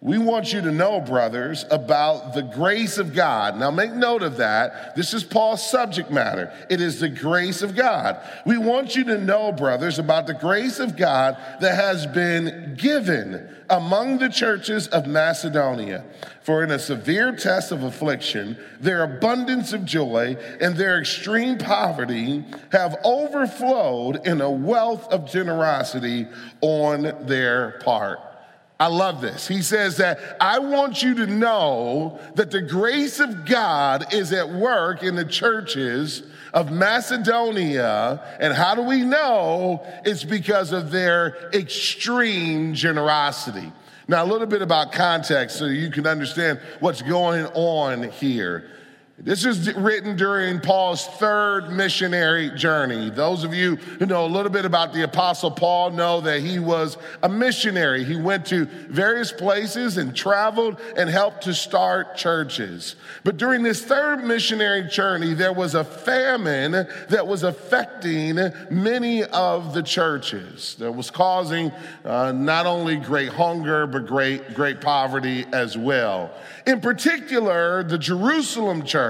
we 0.00 0.16
want 0.16 0.52
you 0.52 0.60
to 0.60 0.70
know, 0.70 1.00
brothers, 1.00 1.64
about 1.72 2.32
the 2.32 2.42
grace 2.42 2.98
of 2.98 3.14
God. 3.14 3.58
Now, 3.58 3.72
make 3.72 3.92
note 3.92 4.22
of 4.22 4.36
that. 4.36 4.94
This 4.94 5.12
is 5.12 5.24
Paul's 5.24 5.68
subject 5.68 6.08
matter. 6.08 6.52
It 6.70 6.80
is 6.80 7.00
the 7.00 7.08
grace 7.08 7.62
of 7.62 7.74
God. 7.74 8.20
We 8.46 8.58
want 8.58 8.94
you 8.94 9.02
to 9.04 9.18
know, 9.18 9.50
brothers, 9.50 9.98
about 9.98 10.28
the 10.28 10.34
grace 10.34 10.78
of 10.78 10.96
God 10.96 11.36
that 11.60 11.74
has 11.74 12.06
been 12.06 12.76
given 12.78 13.56
among 13.68 14.18
the 14.18 14.28
churches 14.28 14.86
of 14.86 15.08
Macedonia. 15.08 16.04
For 16.42 16.62
in 16.62 16.70
a 16.70 16.78
severe 16.78 17.34
test 17.34 17.72
of 17.72 17.82
affliction, 17.82 18.56
their 18.78 19.02
abundance 19.02 19.72
of 19.72 19.84
joy 19.84 20.36
and 20.60 20.76
their 20.76 21.00
extreme 21.00 21.58
poverty 21.58 22.44
have 22.70 22.96
overflowed 23.04 24.24
in 24.28 24.40
a 24.40 24.50
wealth 24.50 25.08
of 25.08 25.28
generosity 25.28 26.28
on 26.60 27.26
their 27.26 27.80
part. 27.80 28.20
I 28.80 28.86
love 28.86 29.20
this. 29.20 29.48
He 29.48 29.62
says 29.62 29.96
that 29.96 30.36
I 30.40 30.60
want 30.60 31.02
you 31.02 31.14
to 31.16 31.26
know 31.26 32.20
that 32.36 32.52
the 32.52 32.62
grace 32.62 33.18
of 33.18 33.44
God 33.44 34.14
is 34.14 34.32
at 34.32 34.48
work 34.48 35.02
in 35.02 35.16
the 35.16 35.24
churches 35.24 36.22
of 36.54 36.70
Macedonia. 36.70 38.22
And 38.38 38.54
how 38.54 38.76
do 38.76 38.82
we 38.82 39.02
know? 39.02 39.84
It's 40.04 40.22
because 40.22 40.72
of 40.72 40.92
their 40.92 41.50
extreme 41.52 42.74
generosity. 42.74 43.72
Now, 44.06 44.24
a 44.24 44.26
little 44.26 44.46
bit 44.46 44.62
about 44.62 44.92
context 44.92 45.58
so 45.58 45.66
you 45.66 45.90
can 45.90 46.06
understand 46.06 46.60
what's 46.78 47.02
going 47.02 47.46
on 47.46 48.04
here. 48.04 48.70
This 49.20 49.44
is 49.44 49.74
written 49.74 50.14
during 50.14 50.60
Paul's 50.60 51.04
third 51.04 51.72
missionary 51.72 52.50
journey. 52.50 53.10
Those 53.10 53.42
of 53.42 53.52
you 53.52 53.74
who 53.74 54.06
know 54.06 54.24
a 54.24 54.28
little 54.28 54.50
bit 54.50 54.64
about 54.64 54.92
the 54.92 55.02
Apostle 55.02 55.50
Paul 55.50 55.90
know 55.90 56.20
that 56.20 56.40
he 56.40 56.60
was 56.60 56.96
a 57.24 57.28
missionary. 57.28 58.04
He 58.04 58.14
went 58.14 58.46
to 58.46 58.66
various 58.66 59.32
places 59.32 59.96
and 59.96 60.14
traveled 60.14 60.80
and 60.96 61.10
helped 61.10 61.42
to 61.42 61.54
start 61.54 62.16
churches. 62.16 62.94
But 63.24 63.38
during 63.38 63.64
this 63.64 63.84
third 63.84 64.22
missionary 64.22 64.84
journey, 64.84 65.34
there 65.34 65.52
was 65.52 65.74
a 65.74 65.82
famine 65.82 66.86
that 67.08 67.26
was 67.26 67.42
affecting 67.42 68.38
many 68.70 69.24
of 69.24 69.74
the 69.74 69.82
churches. 69.82 70.76
That 70.78 70.92
was 70.92 71.10
causing 71.10 71.72
uh, 72.04 72.30
not 72.30 72.66
only 72.66 72.94
great 72.94 73.30
hunger, 73.30 73.88
but 73.88 74.06
great, 74.06 74.54
great 74.54 74.80
poverty 74.80 75.44
as 75.52 75.76
well. 75.76 76.30
In 76.68 76.80
particular, 76.80 77.82
the 77.82 77.98
Jerusalem 77.98 78.84
church 78.84 79.07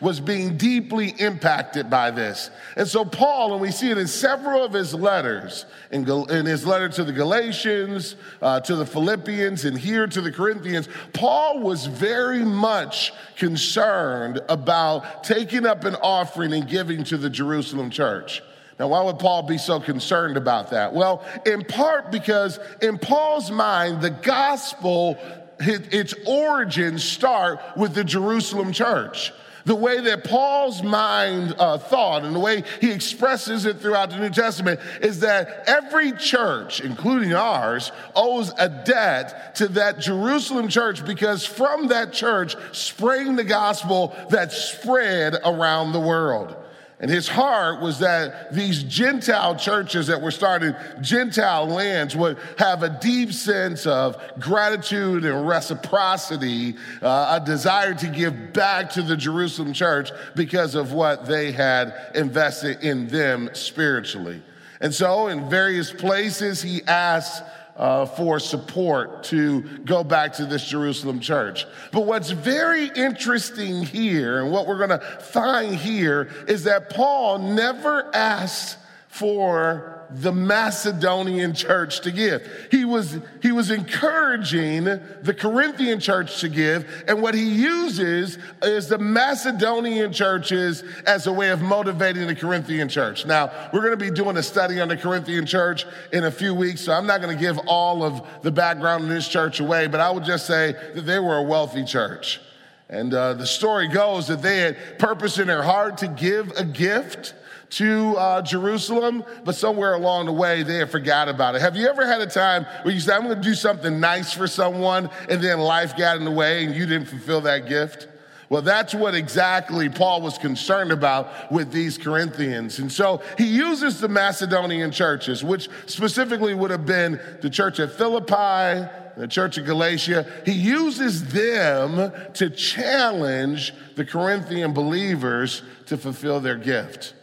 was 0.00 0.20
being 0.20 0.56
deeply 0.56 1.14
impacted 1.18 1.88
by 1.88 2.10
this. 2.10 2.50
And 2.76 2.86
so, 2.86 3.04
Paul, 3.04 3.52
and 3.52 3.60
we 3.60 3.70
see 3.70 3.90
it 3.90 3.98
in 3.98 4.06
several 4.06 4.62
of 4.62 4.72
his 4.72 4.94
letters, 4.94 5.64
in, 5.90 6.08
in 6.30 6.46
his 6.46 6.66
letter 6.66 6.88
to 6.90 7.04
the 7.04 7.12
Galatians, 7.12 8.16
uh, 8.42 8.60
to 8.60 8.76
the 8.76 8.84
Philippians, 8.84 9.64
and 9.64 9.78
here 9.78 10.06
to 10.06 10.20
the 10.20 10.30
Corinthians, 10.30 10.88
Paul 11.12 11.60
was 11.60 11.86
very 11.86 12.44
much 12.44 13.12
concerned 13.36 14.40
about 14.48 15.24
taking 15.24 15.64
up 15.64 15.84
an 15.84 15.96
offering 15.96 16.52
and 16.52 16.68
giving 16.68 17.02
to 17.04 17.16
the 17.16 17.30
Jerusalem 17.30 17.90
church. 17.90 18.42
Now, 18.78 18.88
why 18.88 19.02
would 19.02 19.20
Paul 19.20 19.44
be 19.44 19.56
so 19.56 19.78
concerned 19.78 20.36
about 20.36 20.70
that? 20.70 20.92
Well, 20.92 21.24
in 21.46 21.64
part 21.64 22.10
because 22.10 22.58
in 22.82 22.98
Paul's 22.98 23.50
mind, 23.50 24.02
the 24.02 24.10
gospel 24.10 25.16
its 25.58 26.14
origins 26.26 27.04
start 27.04 27.60
with 27.76 27.94
the 27.94 28.04
Jerusalem 28.04 28.72
church. 28.72 29.32
The 29.64 29.74
way 29.74 29.98
that 30.00 30.24
Paul's 30.24 30.82
mind 30.82 31.54
uh, 31.58 31.78
thought 31.78 32.22
and 32.22 32.34
the 32.34 32.40
way 32.40 32.64
he 32.82 32.90
expresses 32.90 33.64
it 33.64 33.80
throughout 33.80 34.10
the 34.10 34.18
New 34.18 34.28
Testament 34.28 34.78
is 35.00 35.20
that 35.20 35.64
every 35.66 36.12
church, 36.12 36.80
including 36.80 37.32
ours, 37.32 37.90
owes 38.14 38.52
a 38.58 38.68
debt 38.68 39.54
to 39.56 39.68
that 39.68 40.00
Jerusalem 40.00 40.68
church 40.68 41.04
because 41.06 41.46
from 41.46 41.88
that 41.88 42.12
church 42.12 42.56
sprang 42.72 43.36
the 43.36 43.44
gospel 43.44 44.14
that 44.28 44.52
spread 44.52 45.36
around 45.44 45.92
the 45.92 46.00
world. 46.00 46.56
And 47.04 47.10
his 47.10 47.28
heart 47.28 47.82
was 47.82 47.98
that 47.98 48.54
these 48.54 48.82
Gentile 48.82 49.56
churches 49.56 50.06
that 50.06 50.22
were 50.22 50.30
starting 50.30 50.74
Gentile 51.02 51.66
lands 51.66 52.16
would 52.16 52.38
have 52.56 52.82
a 52.82 52.88
deep 52.88 53.30
sense 53.34 53.86
of 53.86 54.16
gratitude 54.40 55.26
and 55.26 55.46
reciprocity, 55.46 56.76
uh, 57.02 57.38
a 57.38 57.44
desire 57.44 57.92
to 57.92 58.06
give 58.06 58.54
back 58.54 58.88
to 58.92 59.02
the 59.02 59.18
Jerusalem 59.18 59.74
church 59.74 60.12
because 60.34 60.74
of 60.74 60.94
what 60.94 61.26
they 61.26 61.52
had 61.52 61.94
invested 62.14 62.82
in 62.82 63.06
them 63.08 63.50
spiritually. 63.52 64.40
And 64.80 64.94
so, 64.94 65.26
in 65.26 65.50
various 65.50 65.92
places, 65.92 66.62
he 66.62 66.82
asked 66.84 67.42
uh, 67.76 68.06
for 68.06 68.38
support 68.38 69.24
to 69.24 69.62
go 69.84 70.04
back 70.04 70.34
to 70.34 70.46
this 70.46 70.64
Jerusalem 70.64 71.20
church. 71.20 71.66
But 71.92 72.02
what's 72.02 72.30
very 72.30 72.86
interesting 72.88 73.82
here, 73.82 74.42
and 74.42 74.52
what 74.52 74.66
we're 74.66 74.78
going 74.78 74.98
to 75.00 75.06
find 75.20 75.74
here, 75.74 76.28
is 76.46 76.64
that 76.64 76.90
Paul 76.90 77.38
never 77.38 78.14
asked 78.14 78.78
for 79.08 79.93
the 80.10 80.32
Macedonian 80.32 81.54
church 81.54 82.00
to 82.00 82.10
give. 82.10 82.48
He 82.70 82.84
was, 82.84 83.18
he 83.42 83.52
was 83.52 83.70
encouraging 83.70 84.84
the 84.84 85.34
Corinthian 85.36 86.00
church 86.00 86.40
to 86.40 86.48
give, 86.48 87.04
and 87.08 87.22
what 87.22 87.34
he 87.34 87.42
uses 87.44 88.38
is 88.62 88.88
the 88.88 88.98
Macedonian 88.98 90.12
churches 90.12 90.82
as 91.06 91.26
a 91.26 91.32
way 91.32 91.50
of 91.50 91.62
motivating 91.62 92.26
the 92.26 92.34
Corinthian 92.34 92.88
church. 92.88 93.26
Now, 93.26 93.50
we're 93.72 93.80
going 93.80 93.98
to 93.98 94.04
be 94.04 94.10
doing 94.10 94.36
a 94.36 94.42
study 94.42 94.80
on 94.80 94.88
the 94.88 94.96
Corinthian 94.96 95.46
church 95.46 95.84
in 96.12 96.24
a 96.24 96.30
few 96.30 96.54
weeks, 96.54 96.80
so 96.82 96.92
I'm 96.92 97.06
not 97.06 97.20
going 97.20 97.36
to 97.36 97.40
give 97.40 97.58
all 97.66 98.02
of 98.02 98.26
the 98.42 98.52
background 98.52 99.04
of 99.04 99.10
this 99.10 99.28
church 99.28 99.60
away, 99.60 99.86
but 99.86 100.00
I 100.00 100.10
would 100.10 100.24
just 100.24 100.46
say 100.46 100.72
that 100.94 101.02
they 101.02 101.18
were 101.18 101.36
a 101.36 101.42
wealthy 101.42 101.84
church. 101.84 102.40
And 102.88 103.14
uh, 103.14 103.34
the 103.34 103.46
story 103.46 103.88
goes 103.88 104.28
that 104.28 104.42
they 104.42 104.58
had 104.58 104.98
purpose 104.98 105.38
in 105.38 105.46
their 105.46 105.62
heart 105.62 105.98
to 105.98 106.08
give 106.08 106.52
a 106.56 106.64
gift 106.64 107.34
to 107.74 108.16
uh, 108.16 108.42
Jerusalem, 108.42 109.24
but 109.44 109.54
somewhere 109.54 109.94
along 109.94 110.26
the 110.26 110.32
way 110.32 110.62
they 110.62 110.76
had 110.76 110.90
forgot 110.90 111.28
about 111.28 111.54
it. 111.56 111.60
Have 111.60 111.76
you 111.76 111.88
ever 111.88 112.06
had 112.06 112.20
a 112.20 112.26
time 112.26 112.64
where 112.82 112.94
you 112.94 113.00
said, 113.00 113.16
I'm 113.16 113.24
going 113.24 113.36
to 113.36 113.42
do 113.42 113.54
something 113.54 113.98
nice 113.98 114.32
for 114.32 114.46
someone, 114.46 115.10
and 115.28 115.42
then 115.42 115.58
life 115.58 115.96
got 115.96 116.16
in 116.16 116.24
the 116.24 116.30
way 116.30 116.64
and 116.64 116.74
you 116.74 116.86
didn't 116.86 117.08
fulfill 117.08 117.40
that 117.42 117.68
gift? 117.68 118.08
Well, 118.48 118.62
that's 118.62 118.94
what 118.94 119.14
exactly 119.14 119.88
Paul 119.88 120.20
was 120.20 120.38
concerned 120.38 120.92
about 120.92 121.50
with 121.50 121.72
these 121.72 121.98
Corinthians. 121.98 122.78
And 122.78 122.92
so 122.92 123.22
he 123.38 123.46
uses 123.46 124.00
the 124.00 124.08
Macedonian 124.08 124.92
churches, 124.92 125.42
which 125.42 125.68
specifically 125.86 126.54
would 126.54 126.70
have 126.70 126.86
been 126.86 127.18
the 127.40 127.50
church 127.50 127.80
at 127.80 127.92
Philippi, 127.92 128.88
the 129.16 129.26
church 129.28 129.58
of 129.58 129.64
Galatia. 129.64 130.30
He 130.44 130.52
uses 130.52 131.32
them 131.32 132.12
to 132.34 132.50
challenge 132.50 133.72
the 133.96 134.04
Corinthian 134.04 134.72
believers 134.72 135.62
to 135.86 135.96
fulfill 135.96 136.38
their 136.38 136.56
gift. 136.56 137.14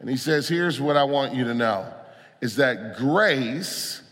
And 0.00 0.08
he 0.08 0.16
says, 0.16 0.48
Here's 0.48 0.80
what 0.80 0.96
I 0.96 1.04
want 1.04 1.34
you 1.34 1.44
to 1.44 1.54
know 1.54 1.92
is 2.40 2.56
that 2.56 2.96
grace 2.96 4.02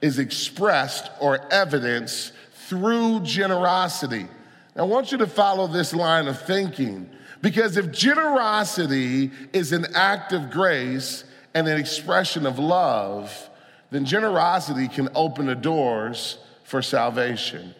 is 0.00 0.18
expressed 0.20 1.10
or 1.20 1.40
evidenced 1.52 2.32
through 2.68 3.20
generosity. 3.20 4.28
I 4.76 4.82
want 4.82 5.10
you 5.10 5.18
to 5.18 5.26
follow 5.26 5.66
this 5.66 5.92
line 5.92 6.28
of 6.28 6.40
thinking 6.40 7.10
because 7.42 7.76
if 7.76 7.90
generosity 7.90 9.32
is 9.52 9.72
an 9.72 9.86
act 9.94 10.32
of 10.32 10.50
grace 10.50 11.24
and 11.52 11.66
an 11.66 11.78
expression 11.78 12.46
of 12.46 12.60
love, 12.60 13.50
then 13.90 14.04
generosity 14.04 14.86
can 14.86 15.08
open 15.16 15.46
the 15.46 15.54
doors 15.56 16.38
for 16.62 16.80
salvation. 16.80 17.74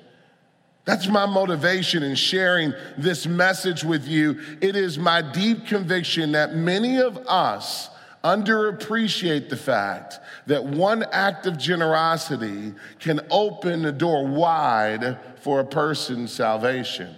That's 0.89 1.07
my 1.07 1.27
motivation 1.27 2.03
in 2.03 2.15
sharing 2.15 2.73
this 2.97 3.27
message 3.27 3.85
with 3.85 4.09
you. 4.09 4.41
It 4.63 4.75
is 4.75 4.99
my 4.99 5.21
deep 5.21 5.67
conviction 5.67 6.33
that 6.33 6.55
many 6.55 6.97
of 6.97 7.19
us 7.27 7.91
underappreciate 8.25 9.51
the 9.51 9.57
fact 9.59 10.19
that 10.47 10.65
one 10.65 11.05
act 11.13 11.45
of 11.45 11.59
generosity 11.59 12.73
can 13.01 13.21
open 13.31 13.83
the 13.83 13.93
door 13.93 14.27
wide 14.27 15.19
for 15.43 15.61
a 15.61 15.65
person's 15.67 16.33
salvation. 16.33 17.15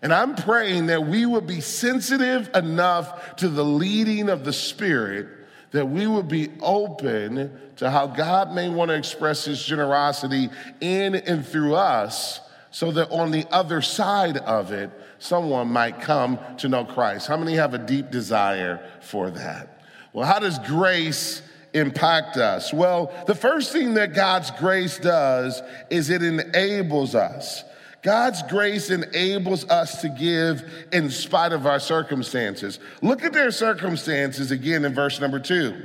And 0.00 0.14
I'm 0.14 0.34
praying 0.34 0.86
that 0.86 1.04
we 1.04 1.26
would 1.26 1.46
be 1.46 1.60
sensitive 1.60 2.48
enough 2.54 3.36
to 3.36 3.50
the 3.50 3.66
leading 3.66 4.30
of 4.30 4.46
the 4.46 4.52
Spirit 4.54 5.28
that 5.72 5.84
we 5.84 6.06
would 6.06 6.28
be 6.28 6.48
open 6.62 7.54
to 7.76 7.90
how 7.90 8.06
God 8.06 8.54
may 8.54 8.70
want 8.70 8.88
to 8.88 8.94
express 8.94 9.44
his 9.44 9.62
generosity 9.62 10.48
in 10.80 11.16
and 11.16 11.46
through 11.46 11.74
us 11.74 12.40
so 12.70 12.92
that 12.92 13.10
on 13.10 13.30
the 13.30 13.46
other 13.50 13.82
side 13.82 14.36
of 14.38 14.72
it, 14.72 14.90
someone 15.18 15.68
might 15.68 16.00
come 16.00 16.38
to 16.58 16.68
know 16.68 16.84
Christ. 16.84 17.26
How 17.26 17.36
many 17.36 17.54
have 17.54 17.74
a 17.74 17.78
deep 17.78 18.10
desire 18.10 18.80
for 19.00 19.30
that? 19.30 19.82
Well, 20.12 20.26
how 20.26 20.38
does 20.38 20.58
grace 20.60 21.42
impact 21.72 22.36
us? 22.36 22.72
Well, 22.72 23.12
the 23.26 23.34
first 23.34 23.72
thing 23.72 23.94
that 23.94 24.14
God's 24.14 24.50
grace 24.52 24.98
does 24.98 25.62
is 25.88 26.10
it 26.10 26.22
enables 26.22 27.14
us. 27.14 27.64
God's 28.02 28.42
grace 28.44 28.90
enables 28.90 29.68
us 29.68 30.00
to 30.00 30.08
give 30.08 30.62
in 30.90 31.10
spite 31.10 31.52
of 31.52 31.66
our 31.66 31.80
circumstances. 31.80 32.78
Look 33.02 33.24
at 33.24 33.32
their 33.32 33.50
circumstances 33.50 34.50
again 34.50 34.84
in 34.84 34.94
verse 34.94 35.20
number 35.20 35.38
two. 35.38 35.84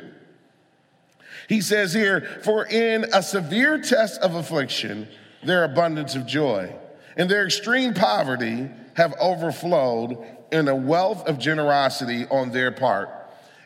He 1.49 1.61
says 1.61 1.93
here, 1.93 2.39
For 2.43 2.65
in 2.65 3.05
a 3.13 3.21
severe 3.21 3.79
test 3.81 4.21
of 4.21 4.33
affliction, 4.35 5.07
their 5.45 5.63
abundance 5.63 6.15
of 6.15 6.25
joy, 6.25 6.73
and 7.17 7.29
their 7.29 7.45
extreme 7.45 7.93
poverty 7.93 8.69
have 8.95 9.13
overflowed 9.19 10.17
in 10.51 10.67
a 10.67 10.75
wealth 10.75 11.27
of 11.27 11.37
generosity 11.37 12.25
on 12.29 12.51
their 12.51 12.71
part. 12.71 13.09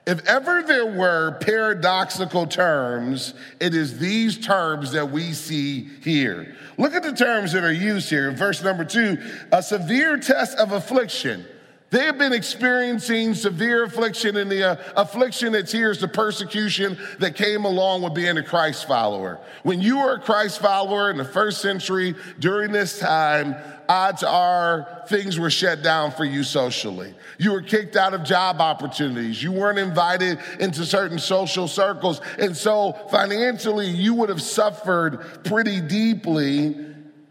If 0.08 0.26
ever 0.28 0.64
there 0.64 0.88
were 0.88 1.38
paradoxical 1.40 2.48
terms, 2.48 3.36
it 3.60 3.76
is 3.76 4.00
these 4.00 4.40
terms 4.40 4.94
that 4.94 5.12
we 5.12 5.34
see 5.34 5.88
here. 6.02 6.56
Look 6.80 6.96
at 6.96 7.04
the 7.04 7.14
terms 7.14 7.52
that 7.52 7.64
are 7.64 7.72
used 7.72 8.10
here. 8.10 8.32
Verse 8.32 8.64
number 8.64 8.86
two, 8.86 9.20
a 9.52 9.62
severe 9.62 10.18
test 10.18 10.58
of 10.58 10.72
affliction. 10.72 11.46
They 11.92 12.06
have 12.06 12.20
been 12.20 12.34
experiencing 12.34 13.34
severe 13.34 13.84
affliction, 13.84 14.38
and 14.38 14.52
the 14.52 14.72
uh, 14.72 14.76
affliction 14.96 15.54
that's 15.54 15.72
here 15.72 15.90
is 15.90 16.00
the 16.00 16.08
persecution 16.08 16.98
that 17.18 17.36
came 17.36 17.66
along 17.66 18.04
with 18.04 18.14
being 18.14 18.38
a 18.38 18.44
Christ 18.44 18.88
follower. 18.88 19.40
When 19.64 19.82
you 19.82 19.98
were 19.98 20.14
a 20.14 20.20
Christ 20.20 20.60
follower 20.60 21.10
in 21.10 21.18
the 21.18 21.26
first 21.26 21.62
century 21.62 22.14
during 22.38 22.72
this 22.72 23.00
time, 23.00 23.56
odds 23.88 24.22
are 24.22 25.04
things 25.08 25.40
were 25.40 25.50
shut 25.50 25.82
down 25.82 26.12
for 26.12 26.26
you 26.26 26.44
socially. 26.44 27.16
You 27.40 27.54
were 27.54 27.62
kicked 27.64 27.96
out 27.96 28.14
of 28.14 28.24
job 28.24 28.62
opportunities. 28.62 29.42
You 29.42 29.52
weren't 29.52 29.80
invited 29.80 30.38
into 30.60 30.86
certain 30.86 31.18
social 31.18 31.68
circles. 31.68 32.22
And 32.38 32.56
so 32.56 32.94
financially, 33.10 33.88
you 33.88 34.14
would 34.14 34.30
have 34.30 34.44
suffered 34.44 35.44
pretty 35.44 35.82
deeply. 35.82 36.76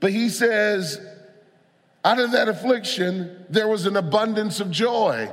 But 0.00 0.10
he 0.10 0.28
says, 0.28 1.00
out 2.08 2.18
of 2.18 2.32
that 2.32 2.48
affliction, 2.48 3.44
there 3.50 3.68
was 3.68 3.84
an 3.84 3.94
abundance 3.94 4.60
of 4.60 4.70
joy. 4.70 5.30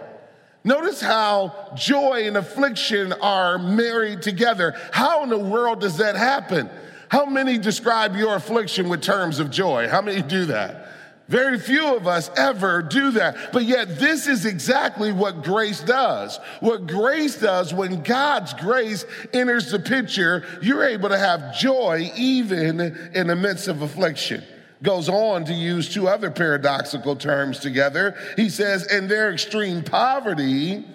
Notice 0.65 0.99
how 0.99 1.71
joy 1.73 2.27
and 2.27 2.35
affliction 2.35 3.13
are 3.13 3.57
married 3.57 4.21
together. 4.21 4.75
How 4.91 5.23
in 5.23 5.29
the 5.29 5.39
world 5.39 5.79
does 5.79 5.99
that 5.99 6.17
happen? 6.17 6.69
How 7.07 7.25
many 7.27 7.57
describe 7.57 8.17
your 8.17 8.35
affliction 8.35 8.89
with 8.89 9.01
terms 9.01 9.39
of 9.39 9.51
joy? 9.51 9.87
How 9.87 10.01
many 10.01 10.21
do 10.21 10.47
that? 10.47 10.89
Very 11.29 11.57
few 11.59 11.95
of 11.95 12.07
us 12.07 12.29
ever 12.35 12.81
do 12.81 13.11
that. 13.11 13.53
But 13.53 13.63
yet, 13.63 13.97
this 13.97 14.27
is 14.27 14.45
exactly 14.45 15.13
what 15.13 15.45
grace 15.45 15.79
does. 15.79 16.41
What 16.59 16.87
grace 16.87 17.39
does, 17.39 17.73
when 17.73 18.03
God's 18.03 18.53
grace 18.53 19.05
enters 19.31 19.71
the 19.71 19.79
picture, 19.79 20.43
you're 20.61 20.83
able 20.83 21.07
to 21.07 21.17
have 21.17 21.57
joy 21.57 22.11
even 22.17 22.81
in 23.13 23.27
the 23.27 23.35
midst 23.37 23.69
of 23.69 23.81
affliction 23.81 24.43
goes 24.85 25.09
on 25.09 25.45
to 25.45 25.53
use 25.53 25.93
two 25.93 26.07
other 26.07 26.31
paradoxical 26.31 27.15
terms 27.15 27.59
together. 27.59 28.15
He 28.37 28.49
says, 28.49 28.85
and 28.85 29.09
their 29.09 29.33
extreme 29.33 29.83
poverty 29.83 30.85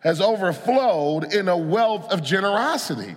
has 0.00 0.20
overflowed 0.20 1.34
in 1.34 1.48
a 1.48 1.56
wealth 1.56 2.10
of 2.10 2.22
generosity. 2.22 3.16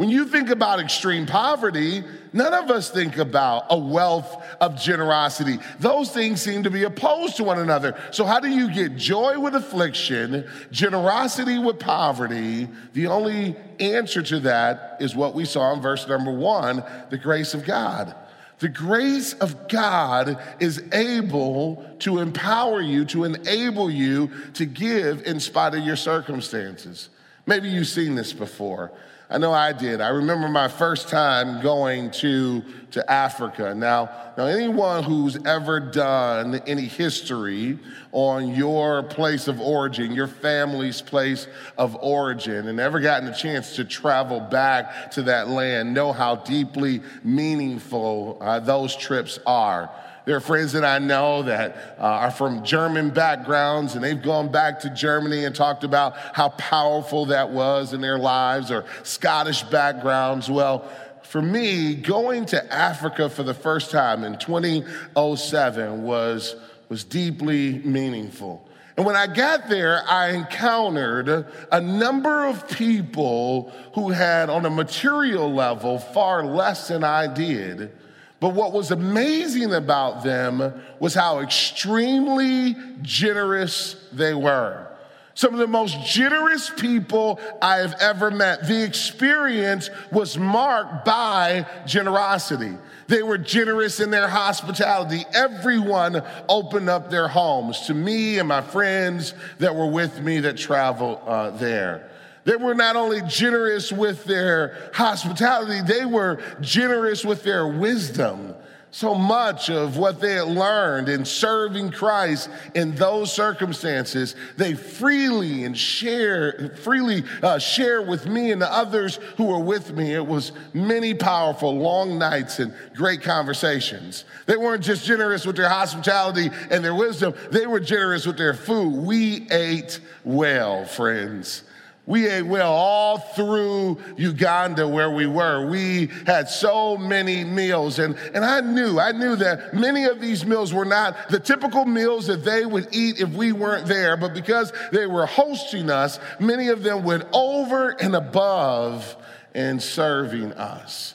When 0.00 0.08
you 0.08 0.24
think 0.24 0.48
about 0.48 0.80
extreme 0.80 1.26
poverty, 1.26 2.02
none 2.32 2.54
of 2.54 2.70
us 2.70 2.90
think 2.90 3.18
about 3.18 3.66
a 3.68 3.76
wealth 3.76 4.34
of 4.58 4.80
generosity. 4.80 5.58
Those 5.78 6.10
things 6.10 6.40
seem 6.40 6.62
to 6.62 6.70
be 6.70 6.84
opposed 6.84 7.36
to 7.36 7.44
one 7.44 7.58
another. 7.58 7.98
So, 8.10 8.24
how 8.24 8.40
do 8.40 8.48
you 8.48 8.72
get 8.72 8.96
joy 8.96 9.38
with 9.38 9.54
affliction, 9.54 10.48
generosity 10.70 11.58
with 11.58 11.78
poverty? 11.78 12.66
The 12.94 13.08
only 13.08 13.56
answer 13.78 14.22
to 14.22 14.40
that 14.40 14.96
is 15.00 15.14
what 15.14 15.34
we 15.34 15.44
saw 15.44 15.74
in 15.74 15.82
verse 15.82 16.08
number 16.08 16.32
one 16.32 16.82
the 17.10 17.18
grace 17.18 17.52
of 17.52 17.66
God. 17.66 18.14
The 18.60 18.68
grace 18.68 19.32
of 19.34 19.68
God 19.68 20.38
is 20.60 20.82
able 20.92 21.84
to 22.00 22.18
empower 22.18 22.80
you, 22.80 23.06
to 23.06 23.24
enable 23.24 23.90
you 23.90 24.30
to 24.54 24.66
give 24.66 25.22
in 25.26 25.40
spite 25.40 25.74
of 25.74 25.84
your 25.84 25.96
circumstances. 25.96 27.08
Maybe 27.46 27.70
you've 27.70 27.88
seen 27.88 28.14
this 28.14 28.34
before. 28.34 28.92
I 29.32 29.38
know 29.38 29.52
I 29.52 29.72
did. 29.72 30.00
I 30.00 30.08
remember 30.08 30.48
my 30.48 30.66
first 30.66 31.08
time 31.08 31.62
going 31.62 32.10
to, 32.12 32.64
to 32.90 33.08
Africa. 33.08 33.72
Now, 33.76 34.10
now, 34.36 34.46
anyone 34.46 35.04
who's 35.04 35.36
ever 35.44 35.78
done 35.78 36.56
any 36.66 36.86
history 36.86 37.78
on 38.10 38.54
your 38.54 39.02
place 39.04 39.48
of 39.48 39.60
origin, 39.60 40.12
your 40.12 40.26
family's 40.26 41.00
place 41.00 41.46
of 41.78 41.94
origin, 41.96 42.66
and 42.66 42.80
ever 42.80 42.98
gotten 43.00 43.28
a 43.28 43.34
chance 43.34 43.76
to 43.76 43.84
travel 43.84 44.40
back 44.40 45.10
to 45.12 45.22
that 45.22 45.48
land 45.48 45.94
know 45.94 46.12
how 46.12 46.36
deeply 46.36 47.02
meaningful 47.22 48.38
uh, 48.40 48.58
those 48.58 48.96
trips 48.96 49.38
are. 49.46 49.90
There 50.26 50.36
are 50.36 50.40
friends 50.40 50.72
that 50.72 50.84
I 50.84 50.98
know 50.98 51.42
that 51.44 51.96
uh, 51.98 52.02
are 52.02 52.30
from 52.30 52.64
German 52.64 53.10
backgrounds 53.10 53.94
and 53.94 54.04
they've 54.04 54.20
gone 54.20 54.52
back 54.52 54.80
to 54.80 54.90
Germany 54.90 55.44
and 55.44 55.54
talked 55.54 55.82
about 55.82 56.14
how 56.16 56.50
powerful 56.50 57.26
that 57.26 57.50
was 57.50 57.92
in 57.92 58.00
their 58.00 58.18
lives, 58.18 58.70
or 58.70 58.84
Scottish 59.02 59.62
backgrounds. 59.64 60.50
Well, 60.50 60.90
for 61.22 61.40
me, 61.40 61.94
going 61.94 62.44
to 62.46 62.72
Africa 62.72 63.28
for 63.30 63.42
the 63.42 63.54
first 63.54 63.90
time 63.90 64.24
in 64.24 64.36
2007 64.38 66.02
was, 66.02 66.56
was 66.88 67.04
deeply 67.04 67.78
meaningful. 67.78 68.66
And 68.96 69.06
when 69.06 69.16
I 69.16 69.26
got 69.28 69.68
there, 69.68 70.02
I 70.06 70.32
encountered 70.32 71.46
a 71.72 71.80
number 71.80 72.44
of 72.46 72.68
people 72.68 73.72
who 73.94 74.10
had, 74.10 74.50
on 74.50 74.66
a 74.66 74.70
material 74.70 75.52
level, 75.52 75.98
far 75.98 76.44
less 76.44 76.88
than 76.88 77.04
I 77.04 77.26
did 77.32 77.92
but 78.40 78.54
what 78.54 78.72
was 78.72 78.90
amazing 78.90 79.74
about 79.74 80.24
them 80.24 80.82
was 80.98 81.14
how 81.14 81.40
extremely 81.40 82.74
generous 83.02 83.96
they 84.12 84.32
were. 84.32 84.86
Some 85.34 85.52
of 85.52 85.60
the 85.60 85.66
most 85.66 86.04
generous 86.04 86.70
people 86.70 87.38
I 87.62 87.76
have 87.76 87.94
ever 88.00 88.30
met. 88.30 88.66
The 88.66 88.82
experience 88.82 89.88
was 90.10 90.36
marked 90.36 91.04
by 91.04 91.66
generosity. 91.86 92.76
They 93.06 93.22
were 93.22 93.38
generous 93.38 94.00
in 94.00 94.10
their 94.10 94.28
hospitality. 94.28 95.24
Everyone 95.32 96.22
opened 96.48 96.88
up 96.88 97.10
their 97.10 97.28
homes 97.28 97.80
to 97.86 97.94
me 97.94 98.38
and 98.38 98.48
my 98.48 98.60
friends 98.60 99.34
that 99.58 99.74
were 99.74 99.88
with 99.88 100.20
me 100.20 100.40
that 100.40 100.56
traveled 100.56 101.20
uh, 101.26 101.50
there. 101.50 102.09
They 102.44 102.56
were 102.56 102.74
not 102.74 102.96
only 102.96 103.20
generous 103.22 103.92
with 103.92 104.24
their 104.24 104.90
hospitality, 104.94 105.80
they 105.82 106.04
were 106.04 106.40
generous 106.60 107.24
with 107.24 107.42
their 107.42 107.66
wisdom. 107.66 108.54
So 108.92 109.14
much 109.14 109.70
of 109.70 109.98
what 109.98 110.20
they 110.20 110.32
had 110.32 110.48
learned 110.48 111.08
in 111.08 111.24
serving 111.24 111.92
Christ 111.92 112.50
in 112.74 112.96
those 112.96 113.32
circumstances, 113.32 114.34
they 114.56 114.74
freely 114.74 115.62
and 115.62 115.78
share, 115.78 116.74
freely 116.82 117.22
uh, 117.40 117.60
share 117.60 118.02
with 118.02 118.26
me 118.26 118.50
and 118.50 118.60
the 118.60 118.72
others 118.72 119.20
who 119.36 119.44
were 119.44 119.60
with 119.60 119.92
me. 119.92 120.12
It 120.12 120.26
was 120.26 120.50
many 120.74 121.14
powerful, 121.14 121.78
long 121.78 122.18
nights 122.18 122.58
and 122.58 122.74
great 122.96 123.22
conversations. 123.22 124.24
They 124.46 124.56
weren't 124.56 124.82
just 124.82 125.06
generous 125.06 125.46
with 125.46 125.54
their 125.54 125.68
hospitality 125.68 126.50
and 126.68 126.84
their 126.84 126.94
wisdom; 126.94 127.34
they 127.52 127.68
were 127.68 127.80
generous 127.80 128.26
with 128.26 128.38
their 128.38 128.54
food. 128.54 128.90
We 128.90 129.46
ate 129.52 130.00
well, 130.24 130.84
friends. 130.84 131.62
We 132.10 132.28
ate 132.28 132.42
well 132.42 132.72
all 132.72 133.18
through 133.18 133.98
Uganda 134.16 134.88
where 134.88 135.12
we 135.12 135.28
were. 135.28 135.70
We 135.70 136.10
had 136.26 136.48
so 136.48 136.96
many 136.96 137.44
meals. 137.44 138.00
And, 138.00 138.16
and 138.34 138.44
I 138.44 138.60
knew, 138.62 138.98
I 138.98 139.12
knew 139.12 139.36
that 139.36 139.74
many 139.74 140.06
of 140.06 140.20
these 140.20 140.44
meals 140.44 140.74
were 140.74 140.84
not 140.84 141.28
the 141.28 141.38
typical 141.38 141.84
meals 141.84 142.26
that 142.26 142.44
they 142.44 142.66
would 142.66 142.88
eat 142.90 143.20
if 143.20 143.28
we 143.28 143.52
weren't 143.52 143.86
there. 143.86 144.16
But 144.16 144.34
because 144.34 144.72
they 144.90 145.06
were 145.06 145.24
hosting 145.24 145.88
us, 145.88 146.18
many 146.40 146.66
of 146.66 146.82
them 146.82 147.04
went 147.04 147.28
over 147.32 147.90
and 147.90 148.16
above 148.16 149.16
in 149.54 149.78
serving 149.78 150.52
us. 150.54 151.14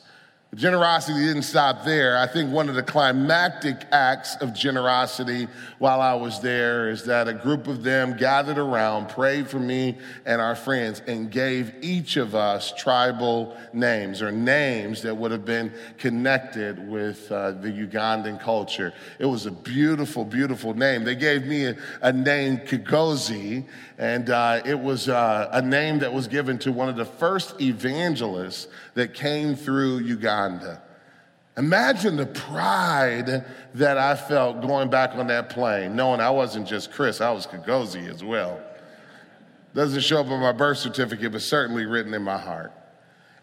Generosity 0.55 1.19
didn't 1.19 1.41
stop 1.41 1.83
there. 1.83 2.17
I 2.17 2.27
think 2.27 2.49
one 2.49 2.69
of 2.69 2.75
the 2.75 2.83
climactic 2.83 3.75
acts 3.91 4.37
of 4.37 4.53
generosity 4.53 5.49
while 5.79 5.99
I 5.99 6.13
was 6.13 6.39
there 6.39 6.89
is 6.89 7.03
that 7.05 7.27
a 7.27 7.33
group 7.33 7.67
of 7.67 7.83
them 7.83 8.15
gathered 8.15 8.57
around, 8.57 9.09
prayed 9.09 9.49
for 9.49 9.59
me 9.59 9.97
and 10.25 10.39
our 10.39 10.55
friends, 10.55 11.01
and 11.07 11.29
gave 11.29 11.73
each 11.81 12.15
of 12.15 12.35
us 12.35 12.71
tribal 12.71 13.57
names 13.73 14.21
or 14.21 14.31
names 14.31 15.01
that 15.01 15.13
would 15.13 15.31
have 15.31 15.43
been 15.43 15.73
connected 15.97 16.87
with 16.87 17.29
uh, 17.33 17.51
the 17.51 17.69
Ugandan 17.69 18.39
culture. 18.39 18.93
It 19.19 19.25
was 19.25 19.47
a 19.47 19.51
beautiful, 19.51 20.23
beautiful 20.23 20.73
name. 20.73 21.03
They 21.03 21.15
gave 21.15 21.45
me 21.45 21.65
a, 21.65 21.77
a 22.01 22.13
name, 22.13 22.59
Kigozi, 22.59 23.65
and 23.97 24.29
uh, 24.29 24.61
it 24.65 24.79
was 24.79 25.09
uh, 25.09 25.49
a 25.51 25.61
name 25.61 25.99
that 25.99 26.13
was 26.13 26.27
given 26.27 26.57
to 26.59 26.71
one 26.71 26.87
of 26.87 26.95
the 26.95 27.05
first 27.05 27.59
evangelists 27.61 28.67
that 28.93 29.13
came 29.13 29.55
through 29.55 29.99
Uganda. 29.99 30.44
Imagine 31.57 32.17
the 32.17 32.25
pride 32.25 33.45
that 33.75 33.97
I 33.97 34.15
felt 34.15 34.61
going 34.61 34.89
back 34.89 35.15
on 35.15 35.27
that 35.27 35.49
plane, 35.49 35.95
knowing 35.95 36.19
I 36.19 36.29
wasn't 36.29 36.67
just 36.67 36.91
Chris, 36.91 37.21
I 37.21 37.31
was 37.31 37.47
Kigozi 37.47 38.09
as 38.09 38.23
well. 38.23 38.59
Doesn't 39.73 40.01
show 40.01 40.19
up 40.19 40.27
on 40.27 40.41
my 40.41 40.51
birth 40.51 40.77
certificate, 40.77 41.31
but 41.31 41.41
certainly 41.41 41.85
written 41.85 42.13
in 42.13 42.23
my 42.23 42.37
heart. 42.37 42.73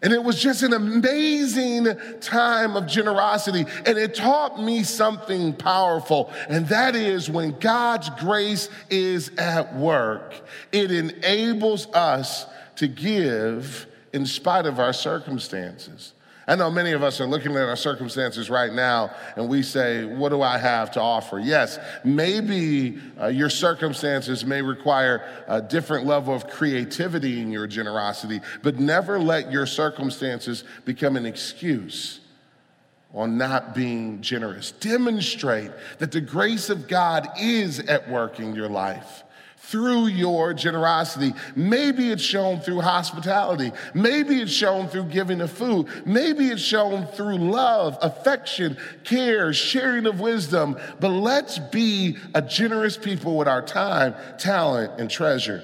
And 0.03 0.11
it 0.11 0.21
was 0.21 0.39
just 0.39 0.63
an 0.63 0.73
amazing 0.73 1.87
time 2.19 2.75
of 2.75 2.87
generosity. 2.87 3.65
And 3.85 3.97
it 3.97 4.13
taught 4.13 4.61
me 4.61 4.83
something 4.83 5.53
powerful. 5.53 6.31
And 6.49 6.67
that 6.67 6.95
is 6.95 7.29
when 7.29 7.57
God's 7.57 8.09
grace 8.19 8.67
is 8.89 9.31
at 9.37 9.73
work, 9.75 10.33
it 10.73 10.91
enables 10.91 11.87
us 11.93 12.45
to 12.75 12.87
give 12.87 13.87
in 14.11 14.25
spite 14.25 14.65
of 14.65 14.77
our 14.77 14.91
circumstances. 14.91 16.13
I 16.45 16.55
know 16.55 16.69
many 16.69 16.91
of 16.91 17.03
us 17.03 17.21
are 17.21 17.25
looking 17.25 17.55
at 17.55 17.69
our 17.69 17.75
circumstances 17.77 18.49
right 18.49 18.71
now 18.71 19.15
and 19.37 19.47
we 19.47 19.63
say, 19.63 20.03
What 20.03 20.29
do 20.29 20.41
I 20.41 20.57
have 20.57 20.91
to 20.91 21.01
offer? 21.01 21.39
Yes, 21.39 21.79
maybe 22.03 22.99
uh, 23.19 23.27
your 23.27 23.49
circumstances 23.49 24.45
may 24.45 24.61
require 24.61 25.23
a 25.47 25.61
different 25.61 26.05
level 26.05 26.35
of 26.35 26.47
creativity 26.47 27.41
in 27.41 27.51
your 27.51 27.65
generosity, 27.65 28.41
but 28.61 28.77
never 28.79 29.19
let 29.19 29.51
your 29.51 29.65
circumstances 29.65 30.65
become 30.83 31.15
an 31.15 31.25
excuse 31.25 32.19
on 33.13 33.37
not 33.37 33.73
being 33.73 34.21
generous. 34.21 34.71
Demonstrate 34.71 35.71
that 35.99 36.11
the 36.11 36.21
grace 36.21 36.69
of 36.69 36.87
God 36.87 37.29
is 37.39 37.79
at 37.79 38.09
work 38.09 38.39
in 38.39 38.53
your 38.55 38.69
life 38.69 39.23
through 39.63 40.07
your 40.07 40.53
generosity. 40.53 41.33
Maybe 41.55 42.11
it's 42.11 42.21
shown 42.21 42.59
through 42.59 42.81
hospitality. 42.81 43.71
Maybe 43.93 44.41
it's 44.41 44.51
shown 44.51 44.87
through 44.87 45.05
giving 45.05 45.39
of 45.39 45.51
food. 45.51 45.87
Maybe 46.05 46.49
it's 46.49 46.61
shown 46.61 47.07
through 47.07 47.37
love, 47.37 47.97
affection, 48.01 48.77
care, 49.05 49.53
sharing 49.53 50.05
of 50.05 50.19
wisdom. 50.19 50.77
But 50.99 51.09
let's 51.09 51.59
be 51.59 52.17
a 52.35 52.41
generous 52.41 52.97
people 52.97 53.37
with 53.37 53.47
our 53.47 53.61
time, 53.61 54.15
talent, 54.37 54.99
and 54.99 55.09
treasure. 55.09 55.63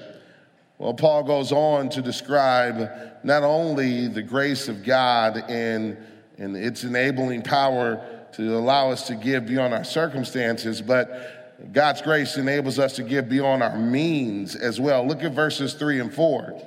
Well, 0.78 0.94
Paul 0.94 1.24
goes 1.24 1.52
on 1.52 1.90
to 1.90 2.00
describe 2.00 2.90
not 3.22 3.42
only 3.42 4.08
the 4.08 4.22
grace 4.22 4.68
of 4.68 4.82
God 4.82 5.44
and, 5.48 5.98
and 6.38 6.56
its 6.56 6.84
enabling 6.84 7.42
power 7.42 8.02
to 8.32 8.56
allow 8.56 8.90
us 8.90 9.06
to 9.08 9.14
give 9.14 9.46
beyond 9.46 9.74
our 9.74 9.84
circumstances, 9.84 10.80
but 10.80 11.39
God's 11.72 12.02
grace 12.02 12.36
enables 12.36 12.78
us 12.78 12.94
to 12.96 13.02
give 13.02 13.28
beyond 13.28 13.62
our 13.62 13.78
means 13.78 14.56
as 14.56 14.80
well. 14.80 15.06
Look 15.06 15.22
at 15.22 15.32
verses 15.32 15.74
three 15.74 16.00
and 16.00 16.12
four. 16.12 16.60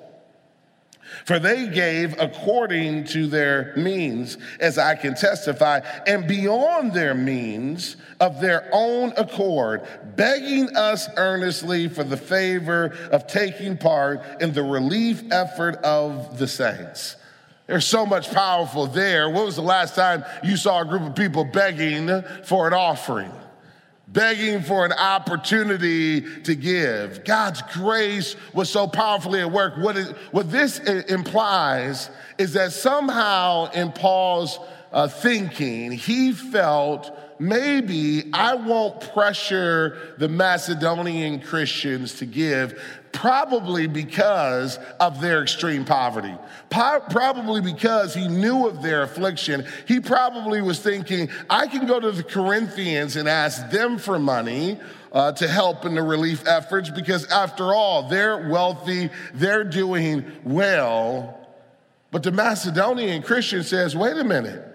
For 1.25 1.39
they 1.39 1.67
gave 1.67 2.19
according 2.19 3.05
to 3.05 3.27
their 3.27 3.73
means, 3.75 4.37
as 4.59 4.77
I 4.77 4.95
can 4.95 5.13
testify, 5.15 5.81
and 6.07 6.27
beyond 6.27 6.93
their 6.93 7.13
means 7.13 7.97
of 8.19 8.41
their 8.41 8.67
own 8.71 9.13
accord, 9.17 9.81
begging 10.15 10.75
us 10.75 11.07
earnestly 11.17 11.87
for 11.87 12.03
the 12.03 12.17
favor 12.17 12.95
of 13.11 13.27
taking 13.27 13.77
part 13.77 14.41
in 14.41 14.53
the 14.53 14.63
relief 14.63 15.23
effort 15.31 15.75
of 15.77 16.39
the 16.39 16.47
saints. 16.47 17.15
There's 17.67 17.85
so 17.85 18.05
much 18.05 18.31
powerful 18.31 18.87
there. 18.87 19.29
When 19.29 19.45
was 19.45 19.55
the 19.55 19.61
last 19.61 19.95
time 19.95 20.25
you 20.43 20.57
saw 20.57 20.81
a 20.81 20.85
group 20.85 21.03
of 21.03 21.15
people 21.15 21.45
begging 21.45 22.23
for 22.43 22.67
an 22.67 22.73
offering? 22.73 23.31
Begging 24.13 24.61
for 24.61 24.85
an 24.85 24.93
opportunity 24.93 26.21
to 26.43 26.55
give. 26.55 27.25
God's 27.25 27.61
grace 27.73 28.35
was 28.53 28.69
so 28.69 28.87
powerfully 28.87 29.41
at 29.41 29.51
work. 29.51 29.75
What, 29.77 29.97
is, 29.97 30.11
what 30.31 30.51
this 30.51 30.79
implies 30.79 32.09
is 32.37 32.53
that 32.53 32.71
somehow 32.71 33.71
in 33.71 33.91
Paul's 33.91 34.59
uh, 34.91 35.07
thinking, 35.07 35.91
he 35.91 36.31
felt 36.31 37.17
maybe 37.39 38.29
I 38.31 38.53
won't 38.53 39.01
pressure 39.13 40.15
the 40.19 40.29
Macedonian 40.29 41.41
Christians 41.41 42.13
to 42.15 42.25
give 42.25 42.81
probably 43.13 43.87
because 43.87 44.77
of 44.99 45.21
their 45.21 45.41
extreme 45.41 45.85
poverty. 45.85 46.35
Probably 46.69 47.61
because 47.61 48.13
he 48.13 48.27
knew 48.27 48.67
of 48.67 48.81
their 48.81 49.03
affliction. 49.03 49.65
He 49.87 49.99
probably 49.99 50.61
was 50.61 50.79
thinking, 50.79 51.29
I 51.49 51.67
can 51.67 51.87
go 51.87 51.99
to 51.99 52.11
the 52.11 52.23
Corinthians 52.23 53.15
and 53.15 53.29
ask 53.29 53.69
them 53.69 53.97
for 53.97 54.19
money. 54.19 54.79
Uh, 55.13 55.31
to 55.31 55.47
help 55.47 55.85
in 55.85 55.93
the 55.93 56.01
relief 56.01 56.41
efforts 56.47 56.89
because 56.89 57.27
after 57.27 57.65
all, 57.65 58.09
they're 58.09 58.49
wealthy, 58.49 59.11
they're 59.35 59.63
doing 59.63 60.25
well. 60.43 61.39
But 62.09 62.23
the 62.23 62.31
Macedonian 62.31 63.21
Christian 63.21 63.61
says, 63.61 63.95
wait 63.95 64.17
a 64.17 64.23
minute, 64.23 64.65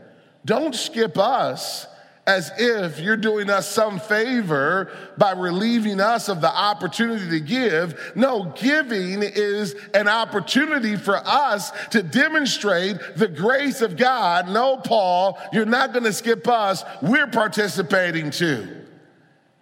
don't 0.45 0.77
skip 0.77 1.19
us 1.19 1.89
as 2.29 2.53
if 2.59 3.01
you're 3.01 3.17
doing 3.17 3.49
us 3.49 3.67
some 3.67 3.99
favor 3.99 4.91
by 5.17 5.33
relieving 5.33 5.99
us 5.99 6.29
of 6.29 6.43
the 6.43 6.55
opportunity 6.55 7.31
to 7.31 7.41
give. 7.41 8.13
No, 8.15 8.53
giving 8.55 9.23
is 9.23 9.75
an 9.95 10.09
opportunity 10.09 10.95
for 10.95 11.17
us 11.17 11.73
to 11.89 12.03
demonstrate 12.03 12.99
the 13.17 13.29
grace 13.29 13.81
of 13.81 13.97
God. 13.97 14.51
No, 14.51 14.77
Paul, 14.77 15.39
you're 15.55 15.65
not 15.65 15.95
going 15.95 16.05
to 16.05 16.13
skip 16.13 16.47
us. 16.47 16.85
We're 17.01 17.29
participating 17.29 18.31
too. 18.31 18.78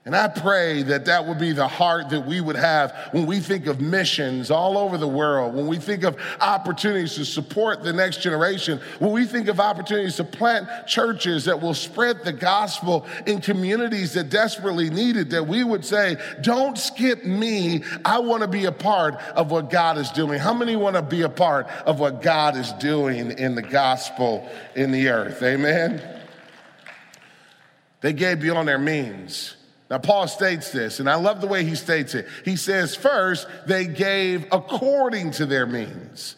And 0.07 0.15
I 0.15 0.29
pray 0.29 0.85
that 0.85 1.07
that 1.07 1.27
would 1.27 1.41
be 1.41 1.51
the 1.51 1.67
heart 1.67 2.11
that 2.11 2.25
we 2.25 2.41
would 2.41 2.55
have 2.55 2.97
when 3.11 3.27
we 3.27 3.41
think 3.41 3.67
of 3.67 3.81
missions 3.81 4.53
all 4.53 4.79
over 4.79 4.97
the 4.97 5.09
world, 5.09 5.53
when 5.53 5.67
we 5.67 5.79
think 5.79 6.05
of 6.05 6.17
opportunities 6.41 7.17
to 7.17 7.25
support 7.25 7.83
the 7.83 7.93
next 7.93 8.23
generation, 8.23 8.81
when 9.01 9.11
we 9.11 9.25
think 9.25 9.49
of 9.49 9.59
opportunities 9.59 10.15
to 10.17 10.25
plant 10.25 10.69
churches 10.87 11.47
that 11.47 11.61
will 11.61 11.75
spread 11.75 12.23
the 12.23 12.33
gospel 12.33 13.05
in 13.27 13.41
communities 13.41 14.15
that 14.15 14.31
desperately 14.31 14.91
need 14.91 15.17
it, 15.17 15.29
that 15.31 15.45
we 15.45 15.65
would 15.65 15.85
say, 15.85 16.17
don't 16.41 16.79
skip 16.79 17.25
me. 17.25 17.83
I 18.05 18.21
want 18.21 18.43
to 18.43 18.49
be 18.49 18.67
a 18.67 18.73
part 18.73 19.17
of 19.35 19.51
what 19.51 19.71
God 19.71 19.99
is 19.99 20.11
doing. 20.11 20.39
How 20.39 20.55
many 20.55 20.77
want 20.77 20.95
to 20.95 21.03
be 21.03 21.23
a 21.23 21.29
part 21.29 21.67
of 21.85 21.99
what 21.99 22.23
God 22.23 22.57
is 22.57 22.71
doing 22.75 23.33
in 23.33 23.57
the 23.57 23.63
gospel 23.63 24.49
in 24.77 24.93
the 24.93 25.09
earth? 25.09 25.43
Amen. 25.43 26.01
They 28.03 28.13
gave 28.13 28.39
beyond 28.39 28.69
their 28.69 28.79
means. 28.79 29.57
Now, 29.89 29.99
Paul 29.99 30.27
states 30.27 30.73
this, 30.73 30.99
and 30.99 31.09
I 31.09 31.15
love 31.15 31.41
the 31.41 31.47
way 31.47 31.65
he 31.65 31.77
states 31.77 32.15
it. 32.15 32.27
He 32.45 32.57
says, 32.57 32.97
first, 32.97 33.47
they 33.67 33.87
gave 33.87 34.47
according 34.51 35.31
to 35.33 35.47
their 35.47 35.67
means. 35.67 36.35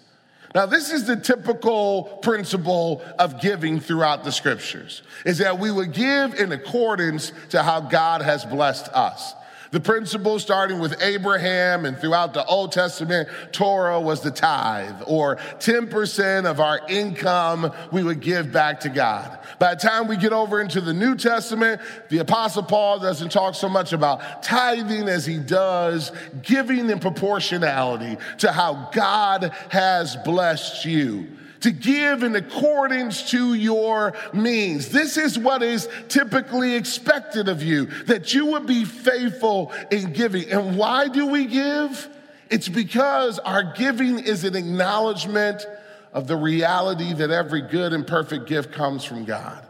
Now, 0.54 0.66
this 0.66 0.90
is 0.90 1.06
the 1.06 1.16
typical 1.16 2.04
principle 2.22 3.02
of 3.18 3.40
giving 3.40 3.80
throughout 3.80 4.24
the 4.24 4.32
scriptures, 4.32 5.02
is 5.24 5.38
that 5.38 5.58
we 5.58 5.70
would 5.70 5.92
give 5.92 6.34
in 6.34 6.52
accordance 6.52 7.32
to 7.50 7.62
how 7.62 7.80
God 7.80 8.22
has 8.22 8.44
blessed 8.44 8.88
us. 8.88 9.34
The 9.70 9.80
principle 9.80 10.38
starting 10.38 10.78
with 10.78 11.02
Abraham 11.02 11.84
and 11.84 11.98
throughout 11.98 12.32
the 12.32 12.44
Old 12.46 12.72
Testament 12.72 13.28
Torah 13.52 14.00
was 14.00 14.20
the 14.20 14.30
tithe, 14.30 15.02
or 15.06 15.36
10% 15.36 16.46
of 16.46 16.60
our 16.60 16.80
income 16.88 17.72
we 17.92 18.02
would 18.02 18.20
give 18.20 18.50
back 18.50 18.80
to 18.80 18.88
God. 18.88 19.38
By 19.58 19.74
the 19.74 19.80
time 19.80 20.08
we 20.08 20.16
get 20.16 20.32
over 20.32 20.60
into 20.60 20.80
the 20.80 20.94
New 20.94 21.16
Testament, 21.16 21.80
the 22.08 22.18
Apostle 22.18 22.62
Paul 22.62 22.98
doesn't 22.98 23.30
talk 23.30 23.54
so 23.54 23.68
much 23.68 23.92
about 23.92 24.42
tithing 24.42 25.08
as 25.08 25.26
he 25.26 25.38
does 25.38 26.12
giving 26.42 26.88
in 26.90 26.98
proportionality 26.98 28.16
to 28.38 28.52
how 28.52 28.90
God 28.92 29.52
has 29.68 30.16
blessed 30.16 30.84
you 30.84 31.37
to 31.60 31.70
give 31.70 32.22
in 32.22 32.36
accordance 32.36 33.30
to 33.30 33.54
your 33.54 34.14
means. 34.32 34.90
This 34.90 35.16
is 35.16 35.38
what 35.38 35.62
is 35.62 35.88
typically 36.08 36.74
expected 36.74 37.48
of 37.48 37.62
you, 37.62 37.86
that 38.06 38.34
you 38.34 38.46
would 38.46 38.66
be 38.66 38.84
faithful 38.84 39.72
in 39.90 40.12
giving. 40.12 40.50
And 40.50 40.78
why 40.78 41.08
do 41.08 41.26
we 41.26 41.46
give? 41.46 42.08
It's 42.50 42.68
because 42.68 43.38
our 43.38 43.74
giving 43.74 44.20
is 44.20 44.44
an 44.44 44.56
acknowledgement 44.56 45.66
of 46.12 46.26
the 46.26 46.36
reality 46.36 47.12
that 47.12 47.30
every 47.30 47.60
good 47.62 47.92
and 47.92 48.06
perfect 48.06 48.46
gift 48.46 48.72
comes 48.72 49.04
from 49.04 49.24
God. 49.24 49.64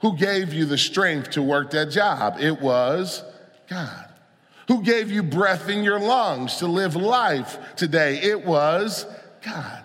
Who 0.00 0.16
gave 0.16 0.52
you 0.52 0.64
the 0.64 0.78
strength 0.78 1.30
to 1.30 1.42
work 1.42 1.70
that 1.70 1.90
job? 1.90 2.36
It 2.40 2.60
was 2.60 3.22
God. 3.68 4.08
Who 4.68 4.82
gave 4.82 5.10
you 5.10 5.22
breath 5.22 5.68
in 5.68 5.84
your 5.84 6.00
lungs 6.00 6.56
to 6.56 6.66
live 6.66 6.96
life 6.96 7.58
today? 7.76 8.18
It 8.20 8.44
was 8.44 9.06
God. 9.42 9.81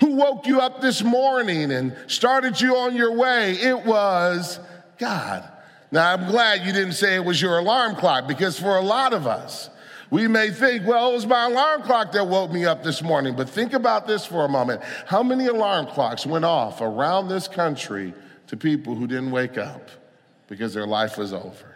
Who 0.00 0.16
woke 0.16 0.46
you 0.46 0.60
up 0.60 0.80
this 0.80 1.02
morning 1.02 1.72
and 1.72 1.96
started 2.06 2.60
you 2.60 2.76
on 2.76 2.94
your 2.94 3.12
way? 3.12 3.52
It 3.52 3.84
was 3.84 4.60
God. 4.98 5.48
Now, 5.90 6.12
I'm 6.12 6.30
glad 6.30 6.66
you 6.66 6.72
didn't 6.72 6.92
say 6.92 7.16
it 7.16 7.24
was 7.24 7.40
your 7.40 7.58
alarm 7.58 7.96
clock 7.96 8.28
because 8.28 8.58
for 8.58 8.76
a 8.76 8.82
lot 8.82 9.12
of 9.12 9.26
us, 9.26 9.70
we 10.10 10.26
may 10.28 10.50
think, 10.50 10.86
well, 10.86 11.10
it 11.10 11.14
was 11.14 11.26
my 11.26 11.46
alarm 11.46 11.82
clock 11.82 12.12
that 12.12 12.26
woke 12.26 12.50
me 12.50 12.64
up 12.64 12.82
this 12.82 13.02
morning. 13.02 13.36
But 13.36 13.48
think 13.48 13.72
about 13.72 14.06
this 14.06 14.24
for 14.24 14.44
a 14.44 14.48
moment. 14.48 14.82
How 15.06 15.22
many 15.22 15.46
alarm 15.46 15.86
clocks 15.86 16.24
went 16.26 16.44
off 16.44 16.80
around 16.80 17.28
this 17.28 17.48
country 17.48 18.14
to 18.46 18.56
people 18.56 18.94
who 18.94 19.06
didn't 19.06 19.30
wake 19.30 19.58
up 19.58 19.90
because 20.46 20.72
their 20.72 20.86
life 20.86 21.18
was 21.18 21.32
over? 21.32 21.67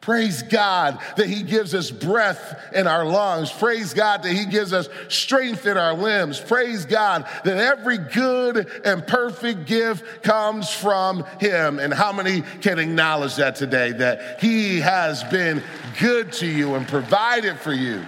Praise 0.00 0.42
God 0.42 0.98
that 1.16 1.28
He 1.28 1.42
gives 1.42 1.74
us 1.74 1.90
breath 1.90 2.72
in 2.74 2.86
our 2.86 3.04
lungs. 3.04 3.52
Praise 3.52 3.92
God 3.92 4.22
that 4.22 4.32
He 4.32 4.46
gives 4.46 4.72
us 4.72 4.88
strength 5.08 5.66
in 5.66 5.76
our 5.76 5.92
limbs. 5.92 6.40
Praise 6.40 6.86
God 6.86 7.26
that 7.44 7.58
every 7.58 7.98
good 7.98 8.66
and 8.84 9.06
perfect 9.06 9.66
gift 9.66 10.22
comes 10.22 10.70
from 10.70 11.24
Him. 11.38 11.78
And 11.78 11.92
how 11.92 12.12
many 12.12 12.40
can 12.62 12.78
acknowledge 12.78 13.36
that 13.36 13.56
today? 13.56 13.92
That 13.92 14.40
He 14.40 14.80
has 14.80 15.22
been 15.24 15.62
good 15.98 16.32
to 16.34 16.46
you 16.46 16.76
and 16.76 16.88
provided 16.88 17.58
for 17.58 17.74
you. 17.74 18.02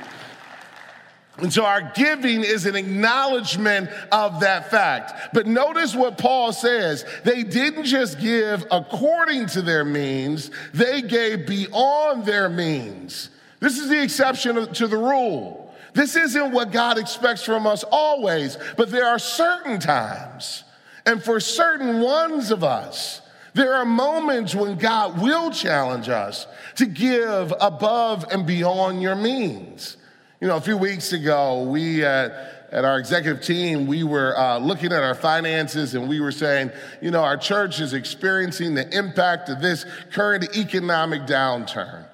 And 1.42 1.52
so 1.52 1.64
our 1.64 1.92
giving 1.94 2.44
is 2.44 2.66
an 2.66 2.76
acknowledgement 2.76 3.90
of 4.12 4.40
that 4.40 4.70
fact. 4.70 5.35
But 5.35 5.48
notice 5.48 5.92
what 5.94 6.16
Paul 6.16 6.52
says. 6.52 7.05
They 7.24 7.42
didn't 7.42 7.85
just 7.85 8.20
give 8.20 8.64
according 8.70 9.46
to 9.48 9.62
their 9.62 9.85
means, 9.85 10.52
they 10.72 11.02
gave 11.02 11.46
beyond 11.46 12.24
their 12.24 12.48
means. 12.48 13.28
This 13.59 13.78
is 13.78 13.88
the 13.88 14.00
exception 14.00 14.72
to 14.72 14.87
the 14.87 14.96
rule. 14.96 15.74
This 15.94 16.14
isn't 16.14 16.52
what 16.52 16.70
God 16.70 16.96
expects 16.96 17.44
from 17.44 17.66
us 17.66 17.85
always, 17.90 18.57
but 18.76 18.90
there 18.90 19.07
are 19.07 19.18
certain 19.18 19.78
times, 19.78 20.64
and 21.05 21.22
for 21.22 21.38
certain 21.38 22.00
ones 22.00 22.50
of 22.50 22.64
us, 22.64 23.20
there 23.55 23.74
are 23.74 23.85
moments 23.85 24.55
when 24.55 24.78
God 24.78 25.20
will 25.20 25.50
challenge 25.50 26.09
us 26.09 26.46
to 26.76 26.87
give 26.87 27.52
above 27.61 28.24
and 28.31 28.46
beyond 28.46 29.02
your 29.02 29.16
means. 29.16 29.96
You 30.42 30.48
know, 30.48 30.57
a 30.57 30.61
few 30.61 30.76
weeks 30.76 31.12
ago, 31.12 31.62
we 31.62 32.05
uh, 32.05 32.31
at 32.72 32.85
our 32.85 32.98
executive 32.98 33.44
team, 33.44 33.87
we 33.87 34.02
were 34.02 34.37
uh, 34.37 34.59
looking 34.59 34.92
at 34.92 35.00
our 35.00 35.14
finances 35.14 35.94
and 35.94 36.09
we 36.09 36.18
were 36.18 36.33
saying, 36.33 36.72
you 37.00 37.12
know, 37.12 37.22
our 37.22 37.37
church 37.37 37.81
is 37.81 37.94
experiencing 37.94 38.74
the 38.74 38.90
impact 38.90 39.50
of 39.50 39.62
this 39.62 39.87
current 40.11 40.57
economic 40.57 41.28
downturn. 41.28 42.07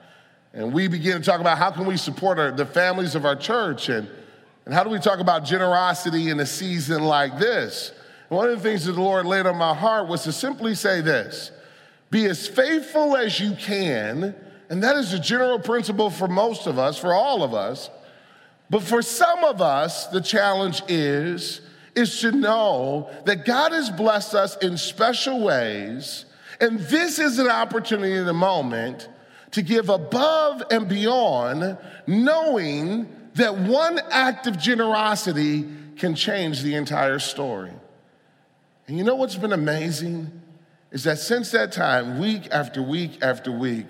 And 0.53 0.75
we 0.75 0.89
began 0.89 1.23
to 1.23 1.25
talk 1.25 1.41
about 1.41 1.57
how 1.57 1.71
can 1.71 1.87
we 1.87 1.97
support 1.97 2.39
our, 2.39 2.51
the 2.51 2.67
families 2.67 3.15
of 3.15 3.25
our 3.25 3.35
church 3.35 3.89
and, 3.89 4.07
and 4.67 4.75
how 4.75 4.85
do 4.85 4.91
we 4.91 4.99
talk 4.99 5.21
about 5.21 5.47
generosity 5.47 6.29
in 6.29 6.39
a 6.39 6.45
season 6.45 7.05
like 7.05 7.39
this? 7.39 7.95
And 8.29 8.37
one 8.37 8.51
of 8.51 8.59
the 8.59 8.63
things 8.63 8.85
that 8.85 8.93
the 8.93 9.01
Lord 9.01 9.25
laid 9.25 9.47
on 9.47 9.57
my 9.57 9.75
heart 9.75 10.07
was 10.07 10.25
to 10.25 10.33
simply 10.33 10.75
say 10.75 11.01
this 11.01 11.51
be 12.11 12.27
as 12.27 12.47
faithful 12.47 13.17
as 13.17 13.41
you 13.41 13.55
can, 13.55 14.35
and 14.69 14.83
that 14.83 14.99
is 14.99 15.15
a 15.15 15.19
general 15.19 15.59
principle 15.59 16.11
for 16.11 16.29
most 16.29 16.67
of 16.67 16.79
us, 16.79 16.99
for 16.99 17.15
all 17.15 17.43
of 17.43 17.55
us 17.55 17.89
but 18.71 18.83
for 18.83 19.03
some 19.03 19.45
of 19.45 19.63
us, 19.63 20.07
the 20.09 20.21
challenge 20.21 20.83
is, 20.89 21.61
is 21.95 22.21
to 22.21 22.33
know 22.33 23.11
that 23.25 23.45
God 23.45 23.73
has 23.73 23.91
blessed 23.91 24.35
us 24.35 24.57
in 24.59 24.77
special 24.77 25.41
ways. 25.41 26.27
And 26.61 26.79
this 26.81 27.19
is 27.19 27.39
an 27.39 27.49
opportunity 27.49 28.15
in 28.15 28.27
the 28.27 28.33
moment 28.33 29.09
to 29.53 29.63
give 29.63 29.89
above 29.89 30.63
and 30.71 30.89
beyond, 30.89 31.79
knowing 32.07 33.09
that 33.35 33.57
one 33.57 33.99
act 34.11 34.47
of 34.47 34.59
generosity 34.59 35.67
can 35.97 36.15
change 36.15 36.63
the 36.63 36.75
entire 36.75 37.19
story. 37.19 37.73
And 38.87 38.99
you 38.99 39.05
know 39.05 39.15
what's 39.15 39.37
been 39.37 39.53
amazing? 39.53 40.43
Is 40.91 41.05
that 41.05 41.19
since 41.19 41.51
that 41.53 41.73
time, 41.73 42.19
week 42.19 42.49
after 42.51 42.83
week 42.83 43.23
after 43.23 43.51
week, 43.51 43.87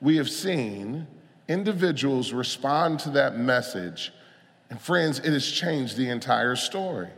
we 0.00 0.16
have 0.16 0.30
seen 0.30 1.06
individuals 1.48 2.32
respond 2.32 3.00
to 3.00 3.10
that 3.10 3.36
message 3.36 4.12
and 4.70 4.80
friends, 4.80 5.18
it 5.20 5.32
has 5.32 5.46
changed 5.46 5.96
the 5.96 6.08
entire 6.08 6.56
story. 6.56 7.08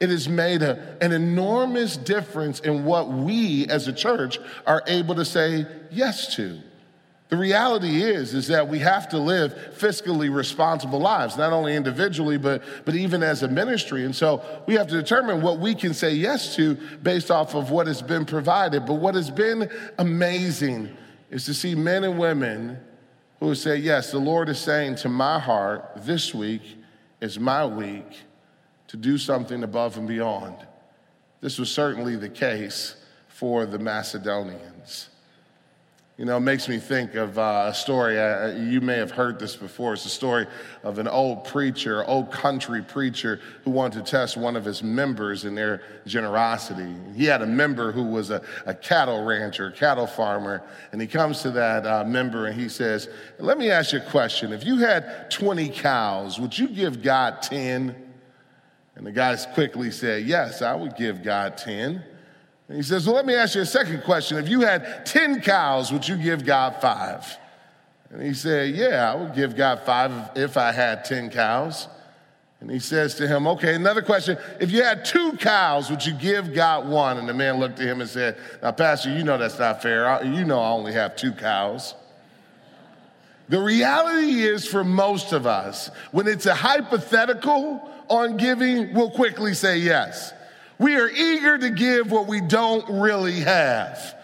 It 0.00 0.10
has 0.10 0.28
made 0.28 0.62
a, 0.62 0.96
an 1.00 1.12
enormous 1.12 1.96
difference 1.96 2.60
in 2.60 2.84
what 2.84 3.08
we 3.08 3.66
as 3.68 3.86
a 3.86 3.92
church 3.92 4.38
are 4.66 4.82
able 4.86 5.14
to 5.14 5.24
say 5.24 5.66
yes 5.90 6.34
to. 6.36 6.60
The 7.28 7.36
reality 7.36 8.02
is, 8.02 8.34
is 8.34 8.48
that 8.48 8.68
we 8.68 8.80
have 8.80 9.08
to 9.10 9.18
live 9.18 9.52
fiscally 9.78 10.34
responsible 10.34 10.98
lives, 10.98 11.36
not 11.36 11.52
only 11.52 11.74
individually, 11.74 12.36
but, 12.36 12.62
but 12.84 12.94
even 12.94 13.22
as 13.22 13.42
a 13.42 13.48
ministry. 13.48 14.04
And 14.04 14.14
so 14.14 14.42
we 14.66 14.74
have 14.74 14.88
to 14.88 14.96
determine 14.96 15.40
what 15.40 15.58
we 15.58 15.74
can 15.74 15.94
say 15.94 16.12
yes 16.12 16.54
to 16.56 16.74
based 17.02 17.30
off 17.30 17.54
of 17.54 17.70
what 17.70 17.86
has 17.86 18.02
been 18.02 18.24
provided. 18.24 18.84
But 18.84 18.94
what 18.94 19.14
has 19.14 19.30
been 19.30 19.70
amazing 19.98 20.94
is 21.30 21.44
to 21.46 21.54
see 21.54 21.74
men 21.74 22.04
and 22.04 22.18
women 22.18 22.78
who 23.48 23.54
say, 23.54 23.76
Yes, 23.76 24.10
the 24.10 24.18
Lord 24.18 24.48
is 24.48 24.58
saying 24.58 24.96
to 24.96 25.08
my 25.08 25.38
heart, 25.38 25.92
this 25.96 26.34
week 26.34 26.62
is 27.20 27.38
my 27.38 27.64
week 27.66 28.22
to 28.88 28.96
do 28.96 29.18
something 29.18 29.62
above 29.62 29.96
and 29.96 30.06
beyond. 30.06 30.56
This 31.40 31.58
was 31.58 31.70
certainly 31.70 32.16
the 32.16 32.28
case 32.28 32.96
for 33.28 33.66
the 33.66 33.78
Macedonians. 33.78 35.08
You 36.16 36.24
know, 36.24 36.36
it 36.36 36.40
makes 36.40 36.68
me 36.68 36.78
think 36.78 37.16
of 37.16 37.36
uh, 37.38 37.66
a 37.70 37.74
story. 37.74 38.20
Uh, 38.20 38.52
you 38.52 38.80
may 38.80 38.98
have 38.98 39.10
heard 39.10 39.40
this 39.40 39.56
before. 39.56 39.94
It's 39.94 40.04
a 40.04 40.08
story 40.08 40.46
of 40.84 41.00
an 41.00 41.08
old 41.08 41.42
preacher, 41.42 42.04
old 42.04 42.30
country 42.30 42.82
preacher, 42.82 43.40
who 43.64 43.72
wanted 43.72 44.04
to 44.04 44.10
test 44.12 44.36
one 44.36 44.54
of 44.54 44.64
his 44.64 44.80
members 44.80 45.44
in 45.44 45.56
their 45.56 45.82
generosity. 46.06 46.94
He 47.16 47.24
had 47.24 47.42
a 47.42 47.46
member 47.46 47.90
who 47.90 48.04
was 48.04 48.30
a, 48.30 48.42
a 48.64 48.74
cattle 48.74 49.24
rancher, 49.24 49.72
cattle 49.72 50.06
farmer, 50.06 50.62
and 50.92 51.00
he 51.00 51.08
comes 51.08 51.42
to 51.42 51.50
that 51.50 51.84
uh, 51.84 52.04
member 52.04 52.46
and 52.46 52.60
he 52.60 52.68
says, 52.68 53.08
Let 53.40 53.58
me 53.58 53.72
ask 53.72 53.92
you 53.92 53.98
a 53.98 54.10
question. 54.10 54.52
If 54.52 54.64
you 54.64 54.76
had 54.76 55.32
20 55.32 55.68
cows, 55.70 56.38
would 56.38 56.56
you 56.56 56.68
give 56.68 57.02
God 57.02 57.42
10? 57.42 57.92
And 58.94 59.04
the 59.04 59.10
guy 59.10 59.36
quickly 59.54 59.90
said, 59.90 60.24
Yes, 60.26 60.62
I 60.62 60.76
would 60.76 60.94
give 60.94 61.24
God 61.24 61.58
10. 61.58 62.04
And 62.68 62.76
he 62.76 62.82
says, 62.82 63.06
Well, 63.06 63.16
let 63.16 63.26
me 63.26 63.34
ask 63.34 63.54
you 63.54 63.62
a 63.62 63.66
second 63.66 64.02
question. 64.02 64.38
If 64.38 64.48
you 64.48 64.60
had 64.60 65.04
10 65.06 65.40
cows, 65.42 65.92
would 65.92 66.06
you 66.06 66.16
give 66.16 66.44
God 66.44 66.76
five? 66.80 67.36
And 68.10 68.22
he 68.22 68.32
said, 68.32 68.74
Yeah, 68.74 69.12
I 69.12 69.16
would 69.16 69.34
give 69.34 69.56
God 69.56 69.80
five 69.84 70.30
if 70.36 70.56
I 70.56 70.72
had 70.72 71.04
10 71.04 71.30
cows. 71.30 71.88
And 72.60 72.70
he 72.70 72.78
says 72.78 73.14
to 73.16 73.28
him, 73.28 73.46
Okay, 73.46 73.74
another 73.74 74.02
question. 74.02 74.38
If 74.60 74.70
you 74.70 74.82
had 74.82 75.04
two 75.04 75.32
cows, 75.32 75.90
would 75.90 76.04
you 76.04 76.14
give 76.14 76.54
God 76.54 76.88
one? 76.88 77.18
And 77.18 77.28
the 77.28 77.34
man 77.34 77.58
looked 77.58 77.80
at 77.80 77.86
him 77.86 78.00
and 78.00 78.08
said, 78.08 78.38
Now, 78.62 78.72
Pastor, 78.72 79.14
you 79.14 79.24
know 79.24 79.36
that's 79.36 79.58
not 79.58 79.82
fair. 79.82 80.24
You 80.24 80.44
know 80.44 80.60
I 80.60 80.70
only 80.70 80.92
have 80.92 81.16
two 81.16 81.32
cows. 81.32 81.94
The 83.48 83.60
reality 83.60 84.42
is 84.42 84.66
for 84.66 84.84
most 84.84 85.32
of 85.32 85.46
us, 85.46 85.90
when 86.12 86.26
it's 86.26 86.46
a 86.46 86.54
hypothetical 86.54 87.90
on 88.08 88.38
giving, 88.38 88.94
we'll 88.94 89.10
quickly 89.10 89.52
say 89.52 89.76
yes. 89.78 90.32
We 90.78 90.96
are 90.96 91.08
eager 91.08 91.58
to 91.58 91.70
give 91.70 92.10
what 92.10 92.26
we 92.26 92.40
don't 92.40 93.00
really 93.00 93.40
have. 93.40 94.16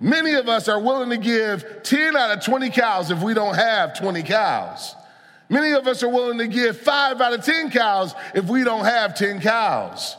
Many 0.00 0.32
of 0.34 0.48
us 0.48 0.68
are 0.68 0.80
willing 0.80 1.10
to 1.10 1.18
give 1.18 1.82
10 1.82 2.16
out 2.16 2.36
of 2.36 2.44
20 2.44 2.70
cows 2.70 3.10
if 3.10 3.22
we 3.22 3.34
don't 3.34 3.54
have 3.54 3.98
20 3.98 4.22
cows. 4.22 4.94
Many 5.50 5.72
of 5.72 5.86
us 5.86 6.02
are 6.02 6.08
willing 6.08 6.38
to 6.38 6.46
give 6.46 6.78
5 6.80 7.20
out 7.20 7.34
of 7.34 7.44
10 7.44 7.70
cows 7.70 8.14
if 8.34 8.46
we 8.46 8.64
don't 8.64 8.84
have 8.84 9.14
10 9.14 9.40
cows. 9.40 10.16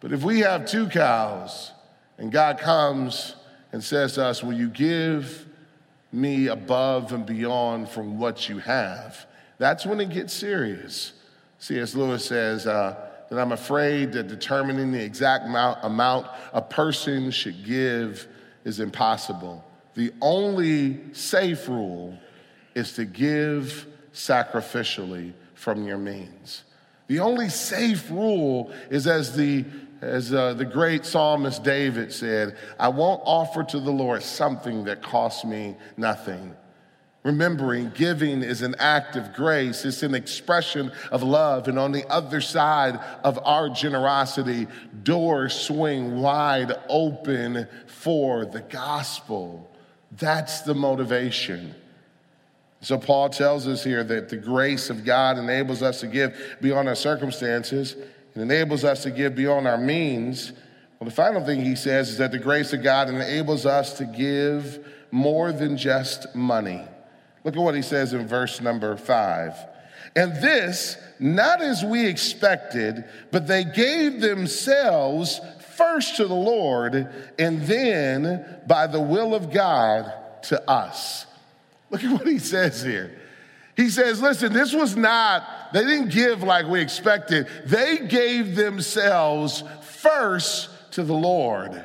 But 0.00 0.12
if 0.12 0.22
we 0.22 0.40
have 0.40 0.66
two 0.66 0.88
cows 0.88 1.72
and 2.16 2.32
God 2.32 2.58
comes 2.58 3.34
and 3.72 3.82
says 3.82 4.14
to 4.14 4.24
us, 4.24 4.42
Will 4.42 4.54
you 4.54 4.68
give 4.68 5.46
me 6.12 6.46
above 6.46 7.12
and 7.12 7.26
beyond 7.26 7.88
from 7.88 8.18
what 8.18 8.48
you 8.48 8.58
have? 8.58 9.26
That's 9.58 9.84
when 9.84 10.00
it 10.00 10.10
gets 10.10 10.32
serious. 10.32 11.12
C.S. 11.58 11.94
Lewis 11.96 12.24
says, 12.24 12.66
uh, 12.66 13.07
that 13.30 13.38
I'm 13.38 13.52
afraid 13.52 14.12
that 14.12 14.28
determining 14.28 14.92
the 14.92 15.02
exact 15.02 15.46
amount, 15.46 15.78
amount 15.82 16.26
a 16.52 16.62
person 16.62 17.30
should 17.30 17.64
give 17.64 18.26
is 18.64 18.80
impossible. 18.80 19.64
The 19.94 20.12
only 20.20 21.00
safe 21.12 21.68
rule 21.68 22.18
is 22.74 22.92
to 22.94 23.04
give 23.04 23.86
sacrificially 24.12 25.32
from 25.54 25.86
your 25.86 25.98
means. 25.98 26.64
The 27.08 27.20
only 27.20 27.48
safe 27.48 28.10
rule 28.10 28.72
is 28.90 29.06
as 29.06 29.34
the 29.34 29.64
as 30.00 30.32
uh, 30.32 30.54
the 30.54 30.64
great 30.64 31.04
psalmist 31.04 31.64
David 31.64 32.12
said, 32.12 32.56
I 32.78 32.88
won't 32.88 33.20
offer 33.24 33.64
to 33.64 33.80
the 33.80 33.90
Lord 33.90 34.22
something 34.22 34.84
that 34.84 35.02
costs 35.02 35.44
me 35.44 35.76
nothing. 35.96 36.54
Remembering 37.28 37.92
giving 37.94 38.42
is 38.42 38.62
an 38.62 38.74
act 38.78 39.14
of 39.14 39.34
grace, 39.34 39.84
it's 39.84 40.02
an 40.02 40.14
expression 40.14 40.90
of 41.12 41.22
love. 41.22 41.68
And 41.68 41.78
on 41.78 41.92
the 41.92 42.10
other 42.10 42.40
side 42.40 42.98
of 43.22 43.38
our 43.44 43.68
generosity, 43.68 44.66
doors 45.02 45.52
swing 45.52 46.22
wide 46.22 46.72
open 46.88 47.68
for 47.86 48.46
the 48.46 48.62
gospel. 48.62 49.70
That's 50.12 50.62
the 50.62 50.74
motivation. 50.74 51.74
So, 52.80 52.96
Paul 52.96 53.28
tells 53.28 53.68
us 53.68 53.84
here 53.84 54.04
that 54.04 54.30
the 54.30 54.38
grace 54.38 54.88
of 54.88 55.04
God 55.04 55.36
enables 55.36 55.82
us 55.82 56.00
to 56.00 56.06
give 56.06 56.56
beyond 56.62 56.88
our 56.88 56.94
circumstances. 56.94 57.92
It 57.92 58.40
enables 58.40 58.84
us 58.84 59.02
to 59.02 59.10
give 59.10 59.34
beyond 59.34 59.68
our 59.68 59.76
means. 59.76 60.54
Well, 60.98 61.10
the 61.10 61.14
final 61.14 61.44
thing 61.44 61.62
he 61.62 61.76
says 61.76 62.08
is 62.08 62.16
that 62.16 62.32
the 62.32 62.38
grace 62.38 62.72
of 62.72 62.82
God 62.82 63.10
enables 63.10 63.66
us 63.66 63.98
to 63.98 64.06
give 64.06 64.82
more 65.10 65.52
than 65.52 65.76
just 65.76 66.34
money. 66.34 66.86
Look 67.44 67.56
at 67.56 67.62
what 67.62 67.74
he 67.74 67.82
says 67.82 68.12
in 68.12 68.26
verse 68.26 68.60
number 68.60 68.96
five. 68.96 69.54
And 70.16 70.34
this, 70.36 70.96
not 71.18 71.62
as 71.62 71.84
we 71.84 72.06
expected, 72.06 73.04
but 73.30 73.46
they 73.46 73.64
gave 73.64 74.20
themselves 74.20 75.40
first 75.76 76.16
to 76.16 76.26
the 76.26 76.34
Lord 76.34 77.08
and 77.38 77.62
then 77.62 78.44
by 78.66 78.86
the 78.86 79.00
will 79.00 79.34
of 79.34 79.52
God 79.52 80.12
to 80.44 80.70
us. 80.70 81.26
Look 81.90 82.02
at 82.02 82.12
what 82.12 82.26
he 82.26 82.38
says 82.38 82.82
here. 82.82 83.16
He 83.76 83.90
says, 83.90 84.20
listen, 84.20 84.52
this 84.52 84.74
was 84.74 84.96
not, 84.96 85.72
they 85.72 85.84
didn't 85.84 86.10
give 86.10 86.42
like 86.42 86.66
we 86.66 86.80
expected. 86.80 87.46
They 87.64 87.98
gave 87.98 88.56
themselves 88.56 89.62
first 89.82 90.68
to 90.92 91.04
the 91.04 91.14
Lord. 91.14 91.84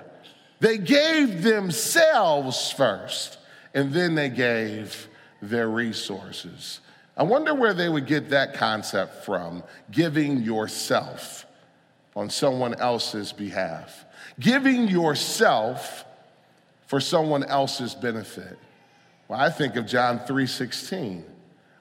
They 0.59 0.79
gave 0.79 1.43
themselves 1.43 2.71
first, 2.71 3.37
and 3.75 3.93
then 3.93 4.15
they 4.15 4.29
gave 4.29 5.07
their 5.49 5.69
resources. 5.69 6.79
I 7.15 7.23
wonder 7.23 7.53
where 7.53 7.73
they 7.73 7.89
would 7.89 8.07
get 8.07 8.29
that 8.29 8.55
concept 8.55 9.25
from, 9.25 9.63
giving 9.91 10.41
yourself 10.41 11.45
on 12.15 12.29
someone 12.29 12.75
else's 12.75 13.31
behalf, 13.31 14.05
giving 14.39 14.87
yourself 14.87 16.05
for 16.87 16.99
someone 16.99 17.43
else's 17.43 17.95
benefit. 17.95 18.57
Well, 19.27 19.39
I 19.39 19.49
think 19.49 19.75
of 19.75 19.85
John 19.85 20.19
3:16. 20.19 21.23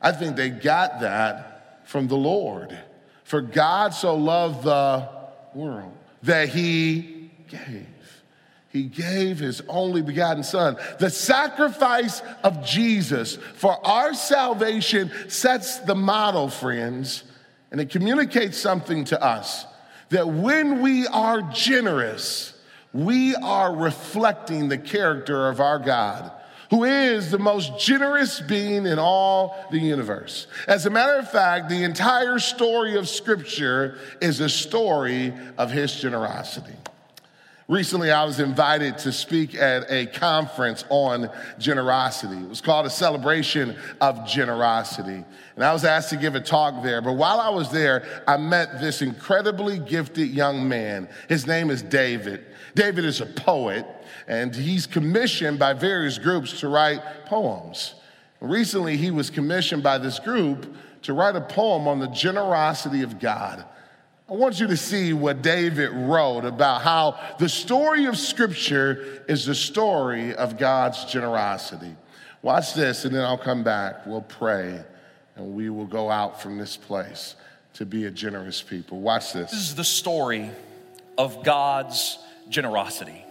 I 0.01 0.12
think 0.12 0.37
they 0.37 0.51
got 0.51 1.01
that 1.01 1.83
from 1.85 2.09
the 2.09 2.16
Lord. 2.16 2.79
For 3.25 3.40
God 3.40 3.94
so 3.94 4.14
loved 4.14 4.64
the 4.64 5.09
world 5.55 5.92
that 6.22 6.48
he 6.48 7.31
gave. 7.48 7.87
He 8.73 8.85
gave 8.85 9.39
his 9.39 9.61
only 9.69 10.01
begotten 10.01 10.43
son. 10.43 10.79
The 10.99 11.11
sacrifice 11.11 12.23
of 12.43 12.65
Jesus 12.65 13.37
for 13.55 13.79
our 13.87 14.15
salvation 14.15 15.13
sets 15.29 15.81
the 15.81 15.95
model, 15.95 16.49
friends, 16.49 17.25
and 17.71 17.83
it 17.83 17.91
communicates 17.91 18.57
something 18.57 19.05
to 19.07 19.23
us 19.23 19.67
that 20.09 20.27
when 20.27 20.81
we 20.81 21.07
are 21.07 21.43
generous, 21.53 22.55
we 22.95 23.35
are 23.37 23.75
reflecting 23.75 24.69
the 24.69 24.79
character 24.79 25.49
of 25.49 25.61
our 25.61 25.79
God 25.79 26.33
who 26.71 26.85
is 26.85 27.31
the 27.31 27.39
most 27.39 27.79
generous 27.79 28.41
being 28.41 28.87
in 28.87 28.99
all 28.99 29.67
the 29.71 29.79
universe. 29.79 30.47
As 30.67 30.87
a 30.87 30.91
matter 30.91 31.19
of 31.19 31.31
fact, 31.31 31.69
the 31.69 31.85
entire 31.85 32.39
story 32.39 32.97
of 32.97 33.11
Scripture 33.11 33.99
is 34.23 34.41
a 34.41 34.49
story 34.49 35.35
of 35.59 35.71
his 35.71 35.95
generosity. 35.95 36.73
Recently, 37.68 38.11
I 38.11 38.25
was 38.25 38.40
invited 38.40 38.98
to 38.98 39.12
speak 39.12 39.55
at 39.55 39.87
a 39.88 40.07
conference 40.07 40.85
on 40.88 41.31
generosity. 41.59 42.37
It 42.37 42.48
was 42.48 42.61
called 42.61 42.87
a 42.87 42.90
celebration 42.90 43.77
of 44.01 44.27
generosity. 44.27 45.25
And 45.55 45.64
I 45.64 45.72
was 45.72 45.85
asked 45.85 46.11
to 46.11 46.16
give 46.16 46.35
a 46.35 46.40
talk 46.40 46.83
there. 46.83 47.01
But 47.01 47.12
while 47.12 47.40
I 47.40 47.51
was 47.51 47.70
there, 47.70 48.25
I 48.27 48.37
met 48.37 48.81
this 48.81 49.01
incredibly 49.01 49.79
gifted 49.79 50.29
young 50.29 50.68
man. 50.68 51.09
His 51.29 51.46
name 51.46 51.70
is 51.70 51.83
David. 51.83 52.44
David 52.75 53.05
is 53.05 53.20
a 53.20 53.27
poet, 53.27 53.87
and 54.27 54.55
he's 54.55 54.87
commissioned 54.87 55.59
by 55.59 55.72
various 55.72 56.18
groups 56.18 56.61
to 56.61 56.68
write 56.68 57.27
poems. 57.27 57.94
Recently, 58.40 58.96
he 58.96 59.12
was 59.12 59.31
commissioned 59.31 59.85
by 59.85 59.98
this 59.98 60.18
group 60.18 60.75
to 61.03 61.12
write 61.12 61.37
a 61.37 61.40
poem 61.40 61.87
on 61.87 62.01
the 62.01 62.09
generosity 62.09 63.03
of 63.03 63.20
God. 63.20 63.64
I 64.33 64.35
want 64.35 64.59
you 64.59 64.66
to 64.68 64.79
see 64.79 65.12
what 65.12 65.42
David 65.42 65.90
wrote 65.90 66.47
about 66.47 66.81
how 66.81 67.21
the 67.38 67.51
story 67.51 68.07
of 68.07 68.16
Scripture 68.16 69.23
is 69.29 69.45
the 69.45 69.55
story 69.55 70.35
of 70.35 70.57
God's 70.57 71.05
generosity. 71.05 71.95
Watch 72.40 72.73
this, 72.73 73.05
and 73.05 73.14
then 73.14 73.23
I'll 73.23 73.37
come 73.37 73.62
back. 73.62 74.07
We'll 74.07 74.23
pray, 74.23 74.83
and 75.37 75.55
we 75.55 75.68
will 75.68 75.85
go 75.85 76.11
out 76.11 76.40
from 76.40 76.57
this 76.57 76.79
place 76.79 77.37
to 77.75 77.85
be 77.85 78.07
a 78.07 78.11
generous 78.11 78.62
people. 78.62 79.03
Watch 79.03 79.35
this. 79.35 79.51
This 79.51 79.68
is 79.68 79.75
the 79.75 79.85
story 79.85 80.51
of 81.18 81.45
God's 81.45 82.18
generosity. 82.49 83.27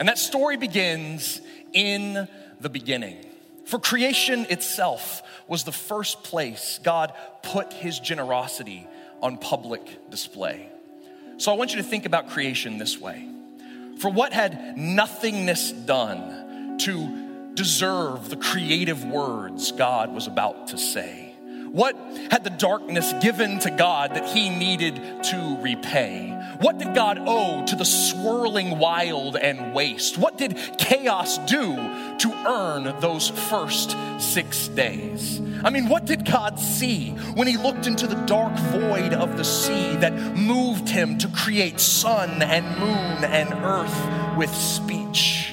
And 0.00 0.08
that 0.08 0.18
story 0.18 0.56
begins 0.56 1.40
in 1.72 2.26
the 2.60 2.68
beginning. 2.68 3.24
For 3.66 3.78
creation 3.78 4.46
itself 4.50 5.22
was 5.46 5.62
the 5.62 5.70
first 5.70 6.24
place 6.24 6.80
God 6.82 7.12
put 7.44 7.72
his 7.72 8.00
generosity 8.00 8.88
on 9.22 9.38
public 9.38 10.10
display. 10.10 10.68
So 11.38 11.52
I 11.52 11.56
want 11.56 11.70
you 11.72 11.78
to 11.78 11.88
think 11.88 12.06
about 12.06 12.30
creation 12.30 12.78
this 12.78 12.98
way. 12.98 13.26
For 13.98 14.10
what 14.10 14.32
had 14.32 14.76
nothingness 14.76 15.72
done 15.72 16.78
to 16.78 17.52
deserve 17.54 18.30
the 18.30 18.36
creative 18.36 19.04
words 19.04 19.72
God 19.72 20.12
was 20.12 20.26
about 20.26 20.68
to 20.68 20.78
say? 20.78 21.34
What 21.70 21.94
had 22.32 22.42
the 22.42 22.50
darkness 22.50 23.12
given 23.20 23.60
to 23.60 23.70
God 23.70 24.14
that 24.14 24.26
he 24.26 24.48
needed 24.50 25.22
to 25.24 25.56
repay? 25.60 26.30
What 26.60 26.78
did 26.78 26.94
God 26.94 27.18
owe 27.20 27.64
to 27.66 27.76
the 27.76 27.84
swirling 27.84 28.78
wild 28.78 29.36
and 29.36 29.72
waste? 29.72 30.18
What 30.18 30.36
did 30.36 30.58
chaos 30.78 31.38
do 31.38 31.76
to 32.20 32.32
earn 32.46 33.00
those 33.00 33.28
first 33.28 33.96
six 34.18 34.68
days? 34.68 35.40
I 35.64 35.70
mean, 35.70 35.88
what 35.88 36.04
did 36.04 36.24
God 36.24 36.58
see 36.58 37.10
when 37.34 37.46
he 37.46 37.56
looked 37.56 37.86
into 37.86 38.06
the 38.06 38.14
dark 38.26 38.56
void 38.56 39.12
of 39.12 39.36
the 39.36 39.44
sea 39.44 39.96
that 39.96 40.12
moved 40.36 40.88
him 40.88 41.18
to 41.18 41.28
create 41.28 41.80
sun 41.80 42.42
and 42.42 42.64
moon 42.78 43.24
and 43.24 43.52
earth 43.64 44.36
with 44.36 44.54
speech? 44.54 45.52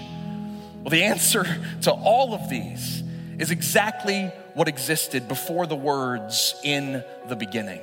Well, 0.82 0.92
the 0.92 1.04
answer 1.04 1.46
to 1.82 1.92
all 1.92 2.34
of 2.34 2.50
these 2.50 3.04
is 3.40 3.52
exactly 3.52 4.32
what 4.54 4.68
existed 4.68 5.28
before 5.28 5.68
the 5.68 5.76
words 5.76 6.56
in 6.64 7.04
the 7.28 7.36
beginning, 7.36 7.82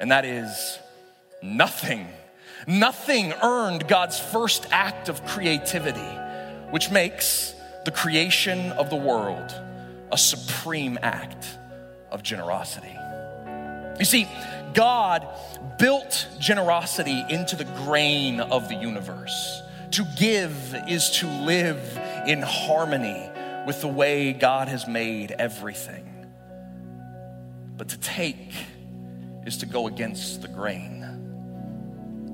and 0.00 0.10
that 0.10 0.24
is 0.24 0.78
nothing. 1.42 2.08
Nothing 2.66 3.32
earned 3.42 3.88
God's 3.88 4.18
first 4.18 4.66
act 4.70 5.08
of 5.08 5.24
creativity, 5.26 6.00
which 6.70 6.90
makes 6.90 7.54
the 7.84 7.90
creation 7.90 8.72
of 8.72 8.90
the 8.90 8.96
world 8.96 9.54
a 10.12 10.18
supreme 10.18 10.98
act 11.02 11.58
of 12.10 12.22
generosity. 12.22 12.94
You 13.98 14.04
see, 14.04 14.28
God 14.74 15.26
built 15.78 16.28
generosity 16.38 17.24
into 17.28 17.56
the 17.56 17.64
grain 17.64 18.40
of 18.40 18.68
the 18.68 18.74
universe. 18.74 19.62
To 19.92 20.06
give 20.18 20.74
is 20.88 21.10
to 21.18 21.26
live 21.26 21.80
in 22.26 22.42
harmony 22.42 23.30
with 23.66 23.80
the 23.80 23.88
way 23.88 24.32
God 24.32 24.68
has 24.68 24.86
made 24.86 25.32
everything. 25.32 26.26
But 27.76 27.88
to 27.90 27.98
take 27.98 28.52
is 29.46 29.58
to 29.58 29.66
go 29.66 29.86
against 29.86 30.42
the 30.42 30.48
grain. 30.48 31.01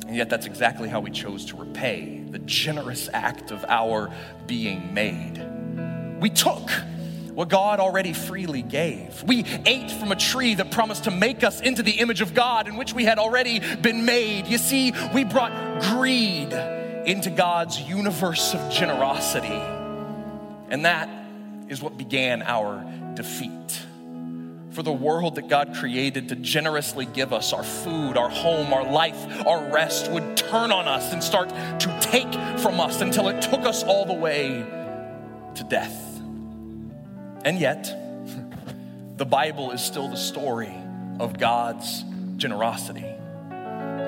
And 0.08 0.16
yet, 0.16 0.30
that's 0.30 0.46
exactly 0.46 0.88
how 0.88 1.00
we 1.00 1.10
chose 1.10 1.44
to 1.46 1.56
repay 1.56 2.24
the 2.30 2.38
generous 2.38 3.10
act 3.12 3.50
of 3.50 3.62
our 3.68 4.10
being 4.46 4.94
made. 4.94 5.38
We 6.18 6.30
took 6.30 6.70
what 7.34 7.50
God 7.50 7.78
already 7.78 8.14
freely 8.14 8.62
gave. 8.62 9.22
We 9.22 9.44
ate 9.66 9.90
from 9.90 10.10
a 10.10 10.16
tree 10.16 10.54
that 10.54 10.70
promised 10.70 11.04
to 11.04 11.10
make 11.10 11.44
us 11.44 11.60
into 11.60 11.82
the 11.82 11.92
image 11.92 12.22
of 12.22 12.32
God 12.32 12.68
in 12.68 12.76
which 12.76 12.94
we 12.94 13.04
had 13.04 13.18
already 13.18 13.60
been 13.76 14.06
made. 14.06 14.46
You 14.46 14.56
see, 14.56 14.92
we 15.12 15.24
brought 15.24 15.82
greed 15.82 16.54
into 16.54 17.28
God's 17.28 17.78
universe 17.78 18.54
of 18.54 18.72
generosity. 18.72 19.60
And 20.70 20.86
that 20.86 21.08
is 21.68 21.82
what 21.82 21.98
began 21.98 22.42
our 22.42 22.82
defeat. 23.14 23.82
For 24.78 24.84
the 24.84 24.92
world 24.92 25.34
that 25.34 25.48
God 25.48 25.74
created 25.74 26.28
to 26.28 26.36
generously 26.36 27.04
give 27.04 27.32
us 27.32 27.52
our 27.52 27.64
food, 27.64 28.16
our 28.16 28.28
home, 28.28 28.72
our 28.72 28.88
life, 28.88 29.44
our 29.44 29.72
rest 29.72 30.08
would 30.12 30.36
turn 30.36 30.70
on 30.70 30.86
us 30.86 31.12
and 31.12 31.20
start 31.20 31.48
to 31.48 31.98
take 32.00 32.32
from 32.60 32.78
us 32.78 33.00
until 33.00 33.26
it 33.28 33.42
took 33.42 33.62
us 33.62 33.82
all 33.82 34.06
the 34.06 34.14
way 34.14 34.64
to 35.56 35.64
death. 35.64 36.20
And 37.44 37.58
yet, 37.58 37.86
the 39.16 39.26
Bible 39.26 39.72
is 39.72 39.82
still 39.82 40.06
the 40.06 40.16
story 40.16 40.72
of 41.18 41.40
God's 41.40 42.04
generosity. 42.36 43.04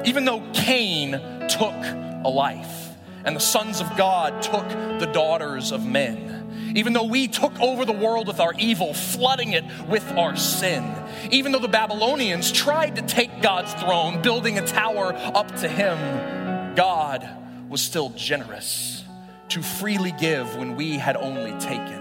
Even 0.04 0.24
though 0.24 0.48
Cain 0.52 1.20
took 1.48 1.74
a 1.74 2.30
life 2.32 2.90
and 3.24 3.34
the 3.34 3.40
sons 3.40 3.80
of 3.80 3.96
God 3.96 4.40
took 4.40 4.68
the 5.00 5.10
daughters 5.12 5.72
of 5.72 5.84
men, 5.84 6.39
even 6.74 6.92
though 6.92 7.04
we 7.04 7.28
took 7.28 7.58
over 7.60 7.84
the 7.84 7.92
world 7.92 8.26
with 8.26 8.40
our 8.40 8.54
evil, 8.58 8.94
flooding 8.94 9.52
it 9.52 9.64
with 9.88 10.06
our 10.12 10.36
sin, 10.36 10.94
even 11.30 11.52
though 11.52 11.58
the 11.58 11.68
Babylonians 11.68 12.52
tried 12.52 12.96
to 12.96 13.02
take 13.02 13.42
God's 13.42 13.72
throne, 13.74 14.22
building 14.22 14.58
a 14.58 14.66
tower 14.66 15.12
up 15.14 15.54
to 15.56 15.68
him, 15.68 16.74
God 16.74 17.28
was 17.68 17.80
still 17.80 18.10
generous 18.10 19.04
to 19.50 19.62
freely 19.62 20.12
give 20.12 20.56
when 20.56 20.76
we 20.76 20.96
had 20.96 21.16
only 21.16 21.52
taken. 21.60 22.00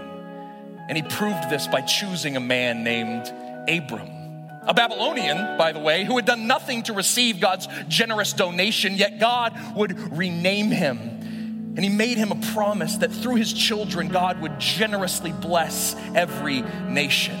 And 0.88 0.96
he 0.96 1.02
proved 1.02 1.50
this 1.50 1.66
by 1.66 1.82
choosing 1.82 2.36
a 2.36 2.40
man 2.40 2.82
named 2.82 3.32
Abram. 3.68 4.08
a 4.62 4.74
Babylonian, 4.74 5.56
by 5.56 5.72
the 5.72 5.78
way, 5.78 6.04
who 6.04 6.16
had 6.16 6.26
done 6.26 6.46
nothing 6.46 6.82
to 6.84 6.92
receive 6.92 7.40
God's 7.40 7.66
generous 7.88 8.32
donation, 8.32 8.94
yet 8.94 9.18
God 9.18 9.58
would 9.74 10.16
rename 10.16 10.70
him. 10.70 11.19
And 11.76 11.84
he 11.84 11.88
made 11.88 12.18
him 12.18 12.32
a 12.32 12.52
promise 12.52 12.96
that 12.96 13.12
through 13.12 13.36
his 13.36 13.52
children, 13.52 14.08
God 14.08 14.40
would 14.40 14.58
generously 14.58 15.32
bless 15.32 15.94
every 16.14 16.62
nation. 16.88 17.38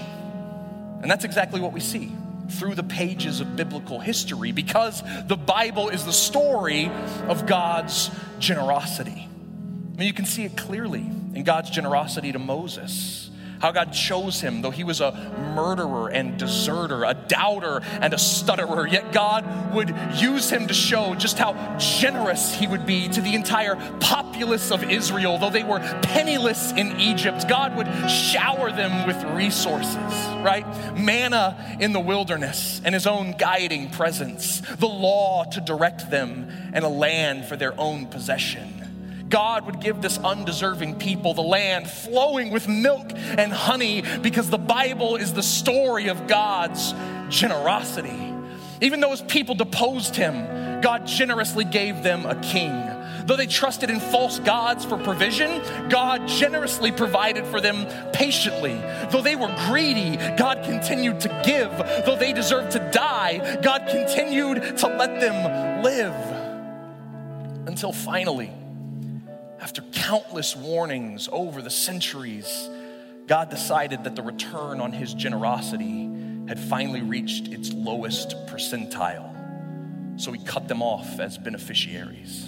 And 1.02 1.10
that's 1.10 1.24
exactly 1.24 1.60
what 1.60 1.72
we 1.72 1.80
see 1.80 2.12
through 2.50 2.74
the 2.74 2.82
pages 2.82 3.40
of 3.40 3.56
biblical 3.56 4.00
history 4.00 4.52
because 4.52 5.02
the 5.26 5.36
Bible 5.36 5.88
is 5.88 6.04
the 6.04 6.12
story 6.12 6.90
of 7.28 7.46
God's 7.46 8.10
generosity. 8.38 9.28
I 9.28 9.96
mean, 9.96 10.06
you 10.06 10.12
can 10.12 10.26
see 10.26 10.44
it 10.44 10.56
clearly 10.56 11.00
in 11.00 11.44
God's 11.44 11.70
generosity 11.70 12.32
to 12.32 12.38
Moses 12.38 13.29
how 13.60 13.72
God 13.72 13.92
chose 13.92 14.40
him, 14.40 14.62
though 14.62 14.70
he 14.70 14.84
was 14.84 15.00
a 15.00 15.12
murderer 15.54 16.08
and 16.08 16.38
deserter, 16.38 17.04
a 17.04 17.14
doubter 17.14 17.82
and 18.00 18.12
a 18.12 18.18
stutterer. 18.18 18.86
Yet 18.86 19.12
God 19.12 19.74
would 19.74 19.94
use 20.14 20.50
him 20.50 20.66
to 20.66 20.74
show 20.74 21.14
just 21.14 21.38
how 21.38 21.78
generous 21.78 22.54
he 22.54 22.66
would 22.66 22.86
be 22.86 23.08
to 23.08 23.20
the 23.20 23.34
entire 23.34 23.76
populace 24.00 24.70
of 24.70 24.82
Israel. 24.84 25.38
Though 25.38 25.50
they 25.50 25.62
were 25.62 25.80
penniless 26.02 26.72
in 26.72 26.98
Egypt, 27.00 27.48
God 27.48 27.76
would 27.76 27.88
shower 28.10 28.72
them 28.72 29.06
with 29.06 29.22
resources, 29.36 29.96
right? 30.42 30.64
Manna 30.96 31.76
in 31.78 31.92
the 31.92 32.00
wilderness 32.00 32.80
and 32.84 32.94
his 32.94 33.06
own 33.06 33.32
guiding 33.32 33.90
presence, 33.90 34.60
the 34.78 34.88
law 34.88 35.44
to 35.44 35.60
direct 35.60 36.10
them, 36.10 36.48
and 36.72 36.84
a 36.84 36.88
land 36.88 37.44
for 37.44 37.56
their 37.56 37.78
own 37.78 38.06
possession. 38.06 38.79
God 39.30 39.64
would 39.66 39.80
give 39.80 40.02
this 40.02 40.18
undeserving 40.18 40.96
people 40.96 41.34
the 41.34 41.42
land 41.42 41.88
flowing 41.88 42.50
with 42.50 42.68
milk 42.68 43.12
and 43.14 43.52
honey 43.52 44.02
because 44.22 44.50
the 44.50 44.58
Bible 44.58 45.16
is 45.16 45.32
the 45.32 45.42
story 45.42 46.08
of 46.08 46.26
God's 46.26 46.92
generosity. 47.28 48.34
Even 48.82 49.00
though 49.00 49.10
his 49.10 49.22
people 49.22 49.54
deposed 49.54 50.16
him, 50.16 50.80
God 50.80 51.06
generously 51.06 51.64
gave 51.64 52.02
them 52.02 52.26
a 52.26 52.34
king. 52.40 52.72
Though 53.26 53.36
they 53.36 53.46
trusted 53.46 53.90
in 53.90 54.00
false 54.00 54.38
gods 54.40 54.84
for 54.84 54.96
provision, 54.96 55.62
God 55.88 56.26
generously 56.26 56.90
provided 56.90 57.46
for 57.46 57.60
them 57.60 57.86
patiently. 58.12 58.74
Though 59.10 59.22
they 59.22 59.36
were 59.36 59.54
greedy, 59.66 60.16
God 60.36 60.64
continued 60.64 61.20
to 61.20 61.28
give. 61.44 61.70
Though 62.06 62.16
they 62.16 62.32
deserved 62.32 62.72
to 62.72 62.90
die, 62.90 63.60
God 63.62 63.86
continued 63.88 64.78
to 64.78 64.86
let 64.88 65.20
them 65.20 65.82
live. 65.84 66.14
Until 67.68 67.92
finally, 67.92 68.50
after 69.60 69.82
countless 69.92 70.56
warnings 70.56 71.28
over 71.30 71.60
the 71.60 71.70
centuries, 71.70 72.68
God 73.26 73.50
decided 73.50 74.04
that 74.04 74.16
the 74.16 74.22
return 74.22 74.80
on 74.80 74.92
his 74.92 75.12
generosity 75.12 76.10
had 76.48 76.58
finally 76.58 77.02
reached 77.02 77.48
its 77.48 77.72
lowest 77.72 78.30
percentile. 78.46 79.28
So 80.20 80.32
he 80.32 80.42
cut 80.44 80.66
them 80.66 80.82
off 80.82 81.20
as 81.20 81.38
beneficiaries 81.38 82.46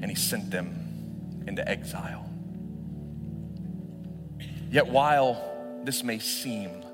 and 0.00 0.04
he 0.04 0.14
sent 0.14 0.50
them 0.50 1.44
into 1.46 1.66
exile. 1.68 2.30
Yet, 4.70 4.86
while 4.86 5.80
this 5.84 6.04
may 6.04 6.18
seem 6.18 6.84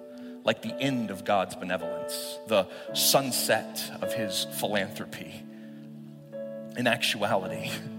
like 0.44 0.62
the 0.62 0.74
end 0.80 1.10
of 1.10 1.24
God's 1.24 1.56
benevolence, 1.56 2.38
the 2.46 2.68
sunset 2.92 3.82
of 4.00 4.12
his 4.12 4.46
philanthropy, 4.58 5.42
in 6.76 6.86
actuality, 6.86 7.70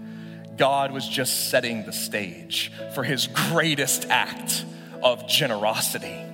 God 0.56 0.92
was 0.92 1.08
just 1.08 1.50
setting 1.50 1.84
the 1.84 1.92
stage 1.92 2.72
for 2.94 3.04
his 3.04 3.26
greatest 3.26 4.06
act 4.08 4.64
of 5.02 5.26
generosity. 5.28 6.25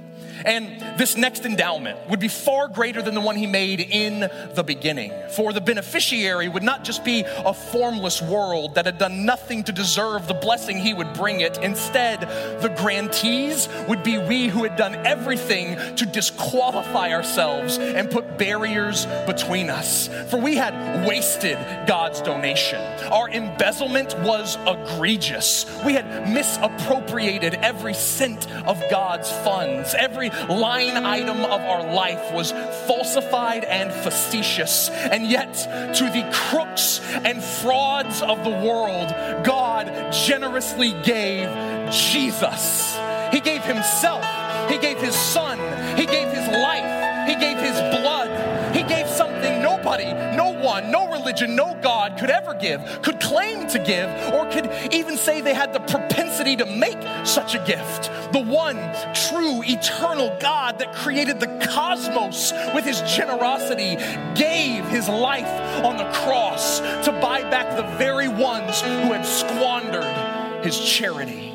And 0.44 0.98
this 0.98 1.16
next 1.16 1.44
endowment 1.44 2.08
would 2.08 2.20
be 2.20 2.28
far 2.28 2.68
greater 2.68 3.02
than 3.02 3.14
the 3.14 3.20
one 3.20 3.36
he 3.36 3.46
made 3.46 3.80
in 3.80 4.30
the 4.54 4.64
beginning. 4.64 5.12
For 5.30 5.52
the 5.52 5.60
beneficiary 5.60 6.48
would 6.48 6.62
not 6.62 6.84
just 6.84 7.04
be 7.04 7.24
a 7.26 7.54
formless 7.54 8.20
world 8.20 8.74
that 8.74 8.86
had 8.86 8.98
done 8.98 9.24
nothing 9.24 9.64
to 9.64 9.72
deserve 9.72 10.26
the 10.26 10.34
blessing 10.34 10.78
he 10.78 10.94
would 10.94 11.12
bring 11.14 11.40
it. 11.40 11.58
Instead, 11.58 12.20
the 12.60 12.68
grantees 12.76 13.68
would 13.88 14.02
be 14.02 14.18
we 14.18 14.48
who 14.48 14.64
had 14.64 14.76
done 14.76 14.94
everything 15.06 15.76
to 15.96 16.06
disqualify 16.06 17.12
ourselves 17.12 17.78
and 17.78 18.10
put 18.10 18.38
barriers 18.38 19.06
between 19.26 19.70
us. 19.70 20.08
For 20.30 20.38
we 20.38 20.56
had 20.56 21.06
wasted 21.06 21.58
God's 21.86 22.20
donation. 22.20 22.80
Our 23.12 23.28
embezzlement 23.28 24.18
was 24.20 24.56
egregious. 24.66 25.66
We 25.84 25.94
had 25.94 26.28
misappropriated 26.28 27.54
every 27.54 27.94
cent 27.94 28.50
of 28.66 28.82
God's 28.90 29.30
funds. 29.30 29.94
Every 29.94 30.30
line 30.48 30.96
item 30.96 31.44
of 31.44 31.60
our 31.60 31.92
life 31.92 32.32
was 32.32 32.52
falsified 32.86 33.64
and 33.64 33.92
facetious. 33.92 34.88
And 34.90 35.26
yet, 35.26 35.54
to 35.96 36.04
the 36.04 36.28
crooks 36.32 37.00
and 37.24 37.42
frauds 37.42 38.22
of 38.22 38.44
the 38.44 38.50
world, 38.50 39.08
God 39.44 40.12
generously 40.12 40.92
gave 41.02 41.48
Jesus. 41.90 42.96
He 43.32 43.40
gave 43.40 43.64
Himself, 43.64 44.24
He 44.70 44.78
gave 44.78 44.98
His 44.98 45.14
Son, 45.14 45.58
He 45.96 46.06
gave 46.06 46.28
His 46.28 46.46
life, 46.48 47.28
He 47.28 47.34
gave 47.34 47.58
His 47.58 47.78
blood, 47.96 48.74
He 48.74 48.82
gave 48.82 49.08
something 49.08 49.31
nobody, 49.62 50.12
no 50.36 50.50
one, 50.50 50.90
no 50.90 51.10
religion, 51.10 51.56
no 51.56 51.78
God 51.82 52.18
could 52.18 52.30
ever 52.30 52.54
give, 52.54 52.80
could 53.02 53.20
claim 53.20 53.66
to 53.68 53.78
give, 53.78 54.08
or 54.34 54.48
could 54.50 54.70
even 54.92 55.16
say 55.16 55.40
they 55.40 55.54
had 55.54 55.72
the 55.72 55.80
propensity 55.80 56.56
to 56.56 56.66
make 56.66 56.98
such 57.26 57.54
a 57.54 57.64
gift. 57.64 58.10
The 58.32 58.40
one 58.40 58.76
true, 59.14 59.62
eternal 59.64 60.36
God 60.40 60.78
that 60.78 60.94
created 60.94 61.40
the 61.40 61.66
cosmos 61.70 62.52
with 62.74 62.84
his 62.84 63.00
generosity 63.02 63.96
gave 64.34 64.84
his 64.86 65.08
life 65.08 65.84
on 65.84 65.96
the 65.96 66.10
cross 66.12 66.80
to 67.04 67.12
buy 67.22 67.42
back 67.42 67.76
the 67.76 67.96
very 67.96 68.28
ones 68.28 68.80
who 68.80 69.12
had 69.12 69.24
squandered 69.24 70.64
his 70.64 70.78
charity. 70.78 71.54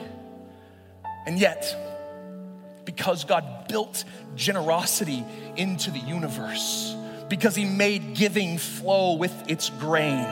And 1.25 1.39
yet, 1.39 1.75
because 2.85 3.25
God 3.25 3.67
built 3.67 4.05
generosity 4.35 5.25
into 5.55 5.91
the 5.91 5.99
universe, 5.99 6.95
because 7.29 7.55
he 7.55 7.65
made 7.65 8.13
giving 8.13 8.57
flow 8.57 9.13
with 9.13 9.33
its 9.49 9.69
grain, 9.69 10.23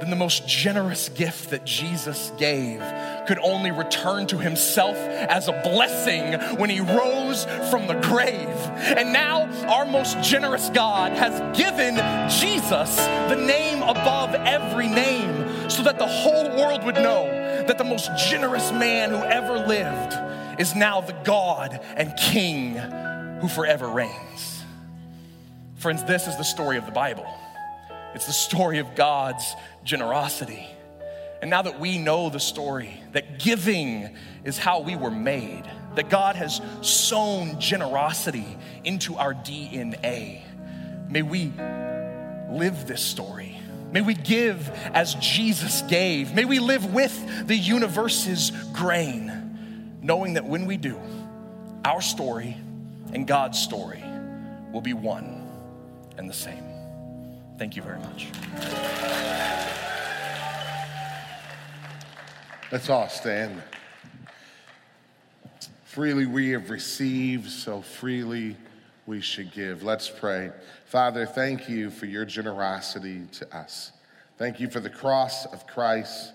then 0.00 0.10
the 0.10 0.16
most 0.16 0.46
generous 0.46 1.08
gift 1.08 1.50
that 1.50 1.64
Jesus 1.64 2.32
gave 2.36 2.80
could 3.26 3.38
only 3.38 3.70
return 3.70 4.26
to 4.26 4.38
himself 4.38 4.96
as 4.96 5.48
a 5.48 5.52
blessing 5.62 6.34
when 6.58 6.68
he 6.68 6.80
rose 6.80 7.44
from 7.70 7.86
the 7.86 7.94
grave. 8.02 8.48
And 8.98 9.12
now 9.12 9.48
our 9.66 9.86
most 9.86 10.20
generous 10.20 10.68
God 10.70 11.12
has 11.12 11.40
given 11.56 11.96
Jesus 12.28 12.96
the 13.28 13.36
name 13.36 13.82
above 13.82 14.34
every 14.34 14.88
name 14.88 15.70
so 15.70 15.82
that 15.84 15.98
the 15.98 16.06
whole 16.06 16.50
world 16.50 16.84
would 16.84 16.96
know 16.96 17.26
that 17.66 17.78
the 17.78 17.84
most 17.84 18.10
generous 18.28 18.72
man 18.72 19.10
who 19.10 19.16
ever 19.16 19.58
lived 19.66 20.60
is 20.60 20.74
now 20.74 21.00
the 21.00 21.16
God 21.24 21.80
and 21.96 22.14
King 22.16 22.74
who 23.40 23.48
forever 23.48 23.88
reigns. 23.88 24.53
Friends, 25.84 26.02
this 26.04 26.26
is 26.26 26.38
the 26.38 26.44
story 26.44 26.78
of 26.78 26.86
the 26.86 26.92
Bible. 26.92 27.26
It's 28.14 28.24
the 28.24 28.32
story 28.32 28.78
of 28.78 28.94
God's 28.94 29.54
generosity. 29.84 30.66
And 31.42 31.50
now 31.50 31.60
that 31.60 31.78
we 31.78 31.98
know 31.98 32.30
the 32.30 32.40
story, 32.40 33.02
that 33.12 33.38
giving 33.38 34.16
is 34.44 34.56
how 34.56 34.80
we 34.80 34.96
were 34.96 35.10
made, 35.10 35.64
that 35.96 36.08
God 36.08 36.36
has 36.36 36.62
sown 36.80 37.60
generosity 37.60 38.46
into 38.84 39.16
our 39.16 39.34
DNA, 39.34 40.40
may 41.10 41.20
we 41.20 41.52
live 42.50 42.86
this 42.86 43.02
story. 43.02 43.58
May 43.92 44.00
we 44.00 44.14
give 44.14 44.70
as 44.94 45.16
Jesus 45.16 45.82
gave. 45.82 46.34
May 46.34 46.46
we 46.46 46.60
live 46.60 46.94
with 46.94 47.46
the 47.46 47.56
universe's 47.56 48.52
grain, 48.72 49.98
knowing 50.00 50.32
that 50.32 50.46
when 50.46 50.64
we 50.64 50.78
do, 50.78 50.98
our 51.84 52.00
story 52.00 52.56
and 53.12 53.26
God's 53.26 53.58
story 53.58 54.02
will 54.72 54.80
be 54.80 54.94
one 54.94 55.43
and 56.16 56.28
the 56.28 56.34
same. 56.34 56.64
Thank 57.58 57.76
you 57.76 57.82
very 57.82 57.98
much. 57.98 58.28
Let's 62.72 62.88
all 62.88 63.08
stand. 63.08 63.62
Freely 65.84 66.26
we 66.26 66.50
have 66.50 66.70
received, 66.70 67.48
so 67.48 67.80
freely 67.80 68.56
we 69.06 69.20
should 69.20 69.52
give. 69.52 69.84
Let's 69.84 70.08
pray. 70.08 70.50
Father, 70.86 71.26
thank 71.26 71.68
you 71.68 71.90
for 71.90 72.06
your 72.06 72.24
generosity 72.24 73.22
to 73.32 73.56
us. 73.56 73.92
Thank 74.38 74.58
you 74.58 74.68
for 74.68 74.80
the 74.80 74.90
cross 74.90 75.46
of 75.46 75.66
Christ, 75.68 76.32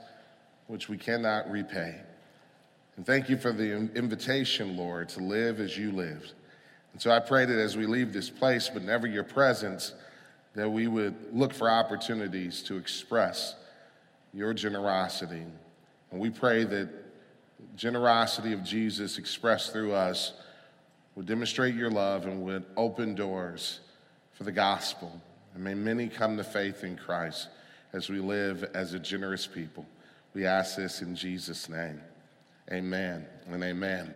which 0.68 0.88
we 0.88 0.98
cannot 0.98 1.52
repay. 1.52 1.96
And 2.96 3.06
thank 3.06 3.28
you 3.28 3.38
for 3.38 3.52
the 3.52 3.90
invitation, 3.96 4.78
Lord, 4.78 5.10
to 5.10 5.20
live 5.20 5.60
as 5.60 5.78
you 5.78 5.92
lived. 5.92 6.34
And 6.94 7.02
so 7.02 7.12
I 7.12 7.20
pray 7.20 7.46
that 7.46 7.58
as 7.58 7.78
we 7.78 7.86
leave 7.86 8.14
this 8.14 8.30
place, 8.30 8.70
but 8.74 8.84
never 8.84 9.08
your 9.08 9.24
presence, 9.24 9.94
that 10.56 10.70
we 10.70 10.88
would 10.88 11.16
look 11.32 11.54
for 11.54 11.70
opportunities 11.70 12.62
to 12.64 12.78
express 12.78 13.56
your 14.34 14.54
generosity. 14.54 15.44
And 16.12 16.20
we 16.20 16.30
pray 16.30 16.64
that 16.66 16.90
generosity 17.76 18.54
of 18.54 18.64
Jesus 18.64 19.18
expressed 19.18 19.72
through 19.72 19.94
us 19.94 20.34
would 21.16 21.26
demonstrate 21.26 21.76
your 21.76 21.92
love 21.92 22.26
and 22.26 22.44
would 22.44 22.66
open 22.78 23.16
doors 23.16 23.80
for 24.34 24.44
the 24.44 24.52
gospel. 24.52 25.22
And 25.54 25.64
may 25.64 25.74
many 25.74 26.08
come 26.08 26.38
to 26.38 26.44
faith 26.44 26.84
in 26.84 26.96
Christ 26.96 27.50
as 27.94 28.10
we 28.10 28.20
live 28.20 28.64
as 28.74 28.94
a 28.94 29.00
generous 29.00 29.48
people. 29.48 29.86
We 30.34 30.46
ask 30.46 30.78
this 30.78 31.02
in 31.02 31.16
Jesus' 31.16 31.70
name. 31.70 32.02
Amen 32.72 33.26
and 33.48 33.64
amen. 33.64 34.16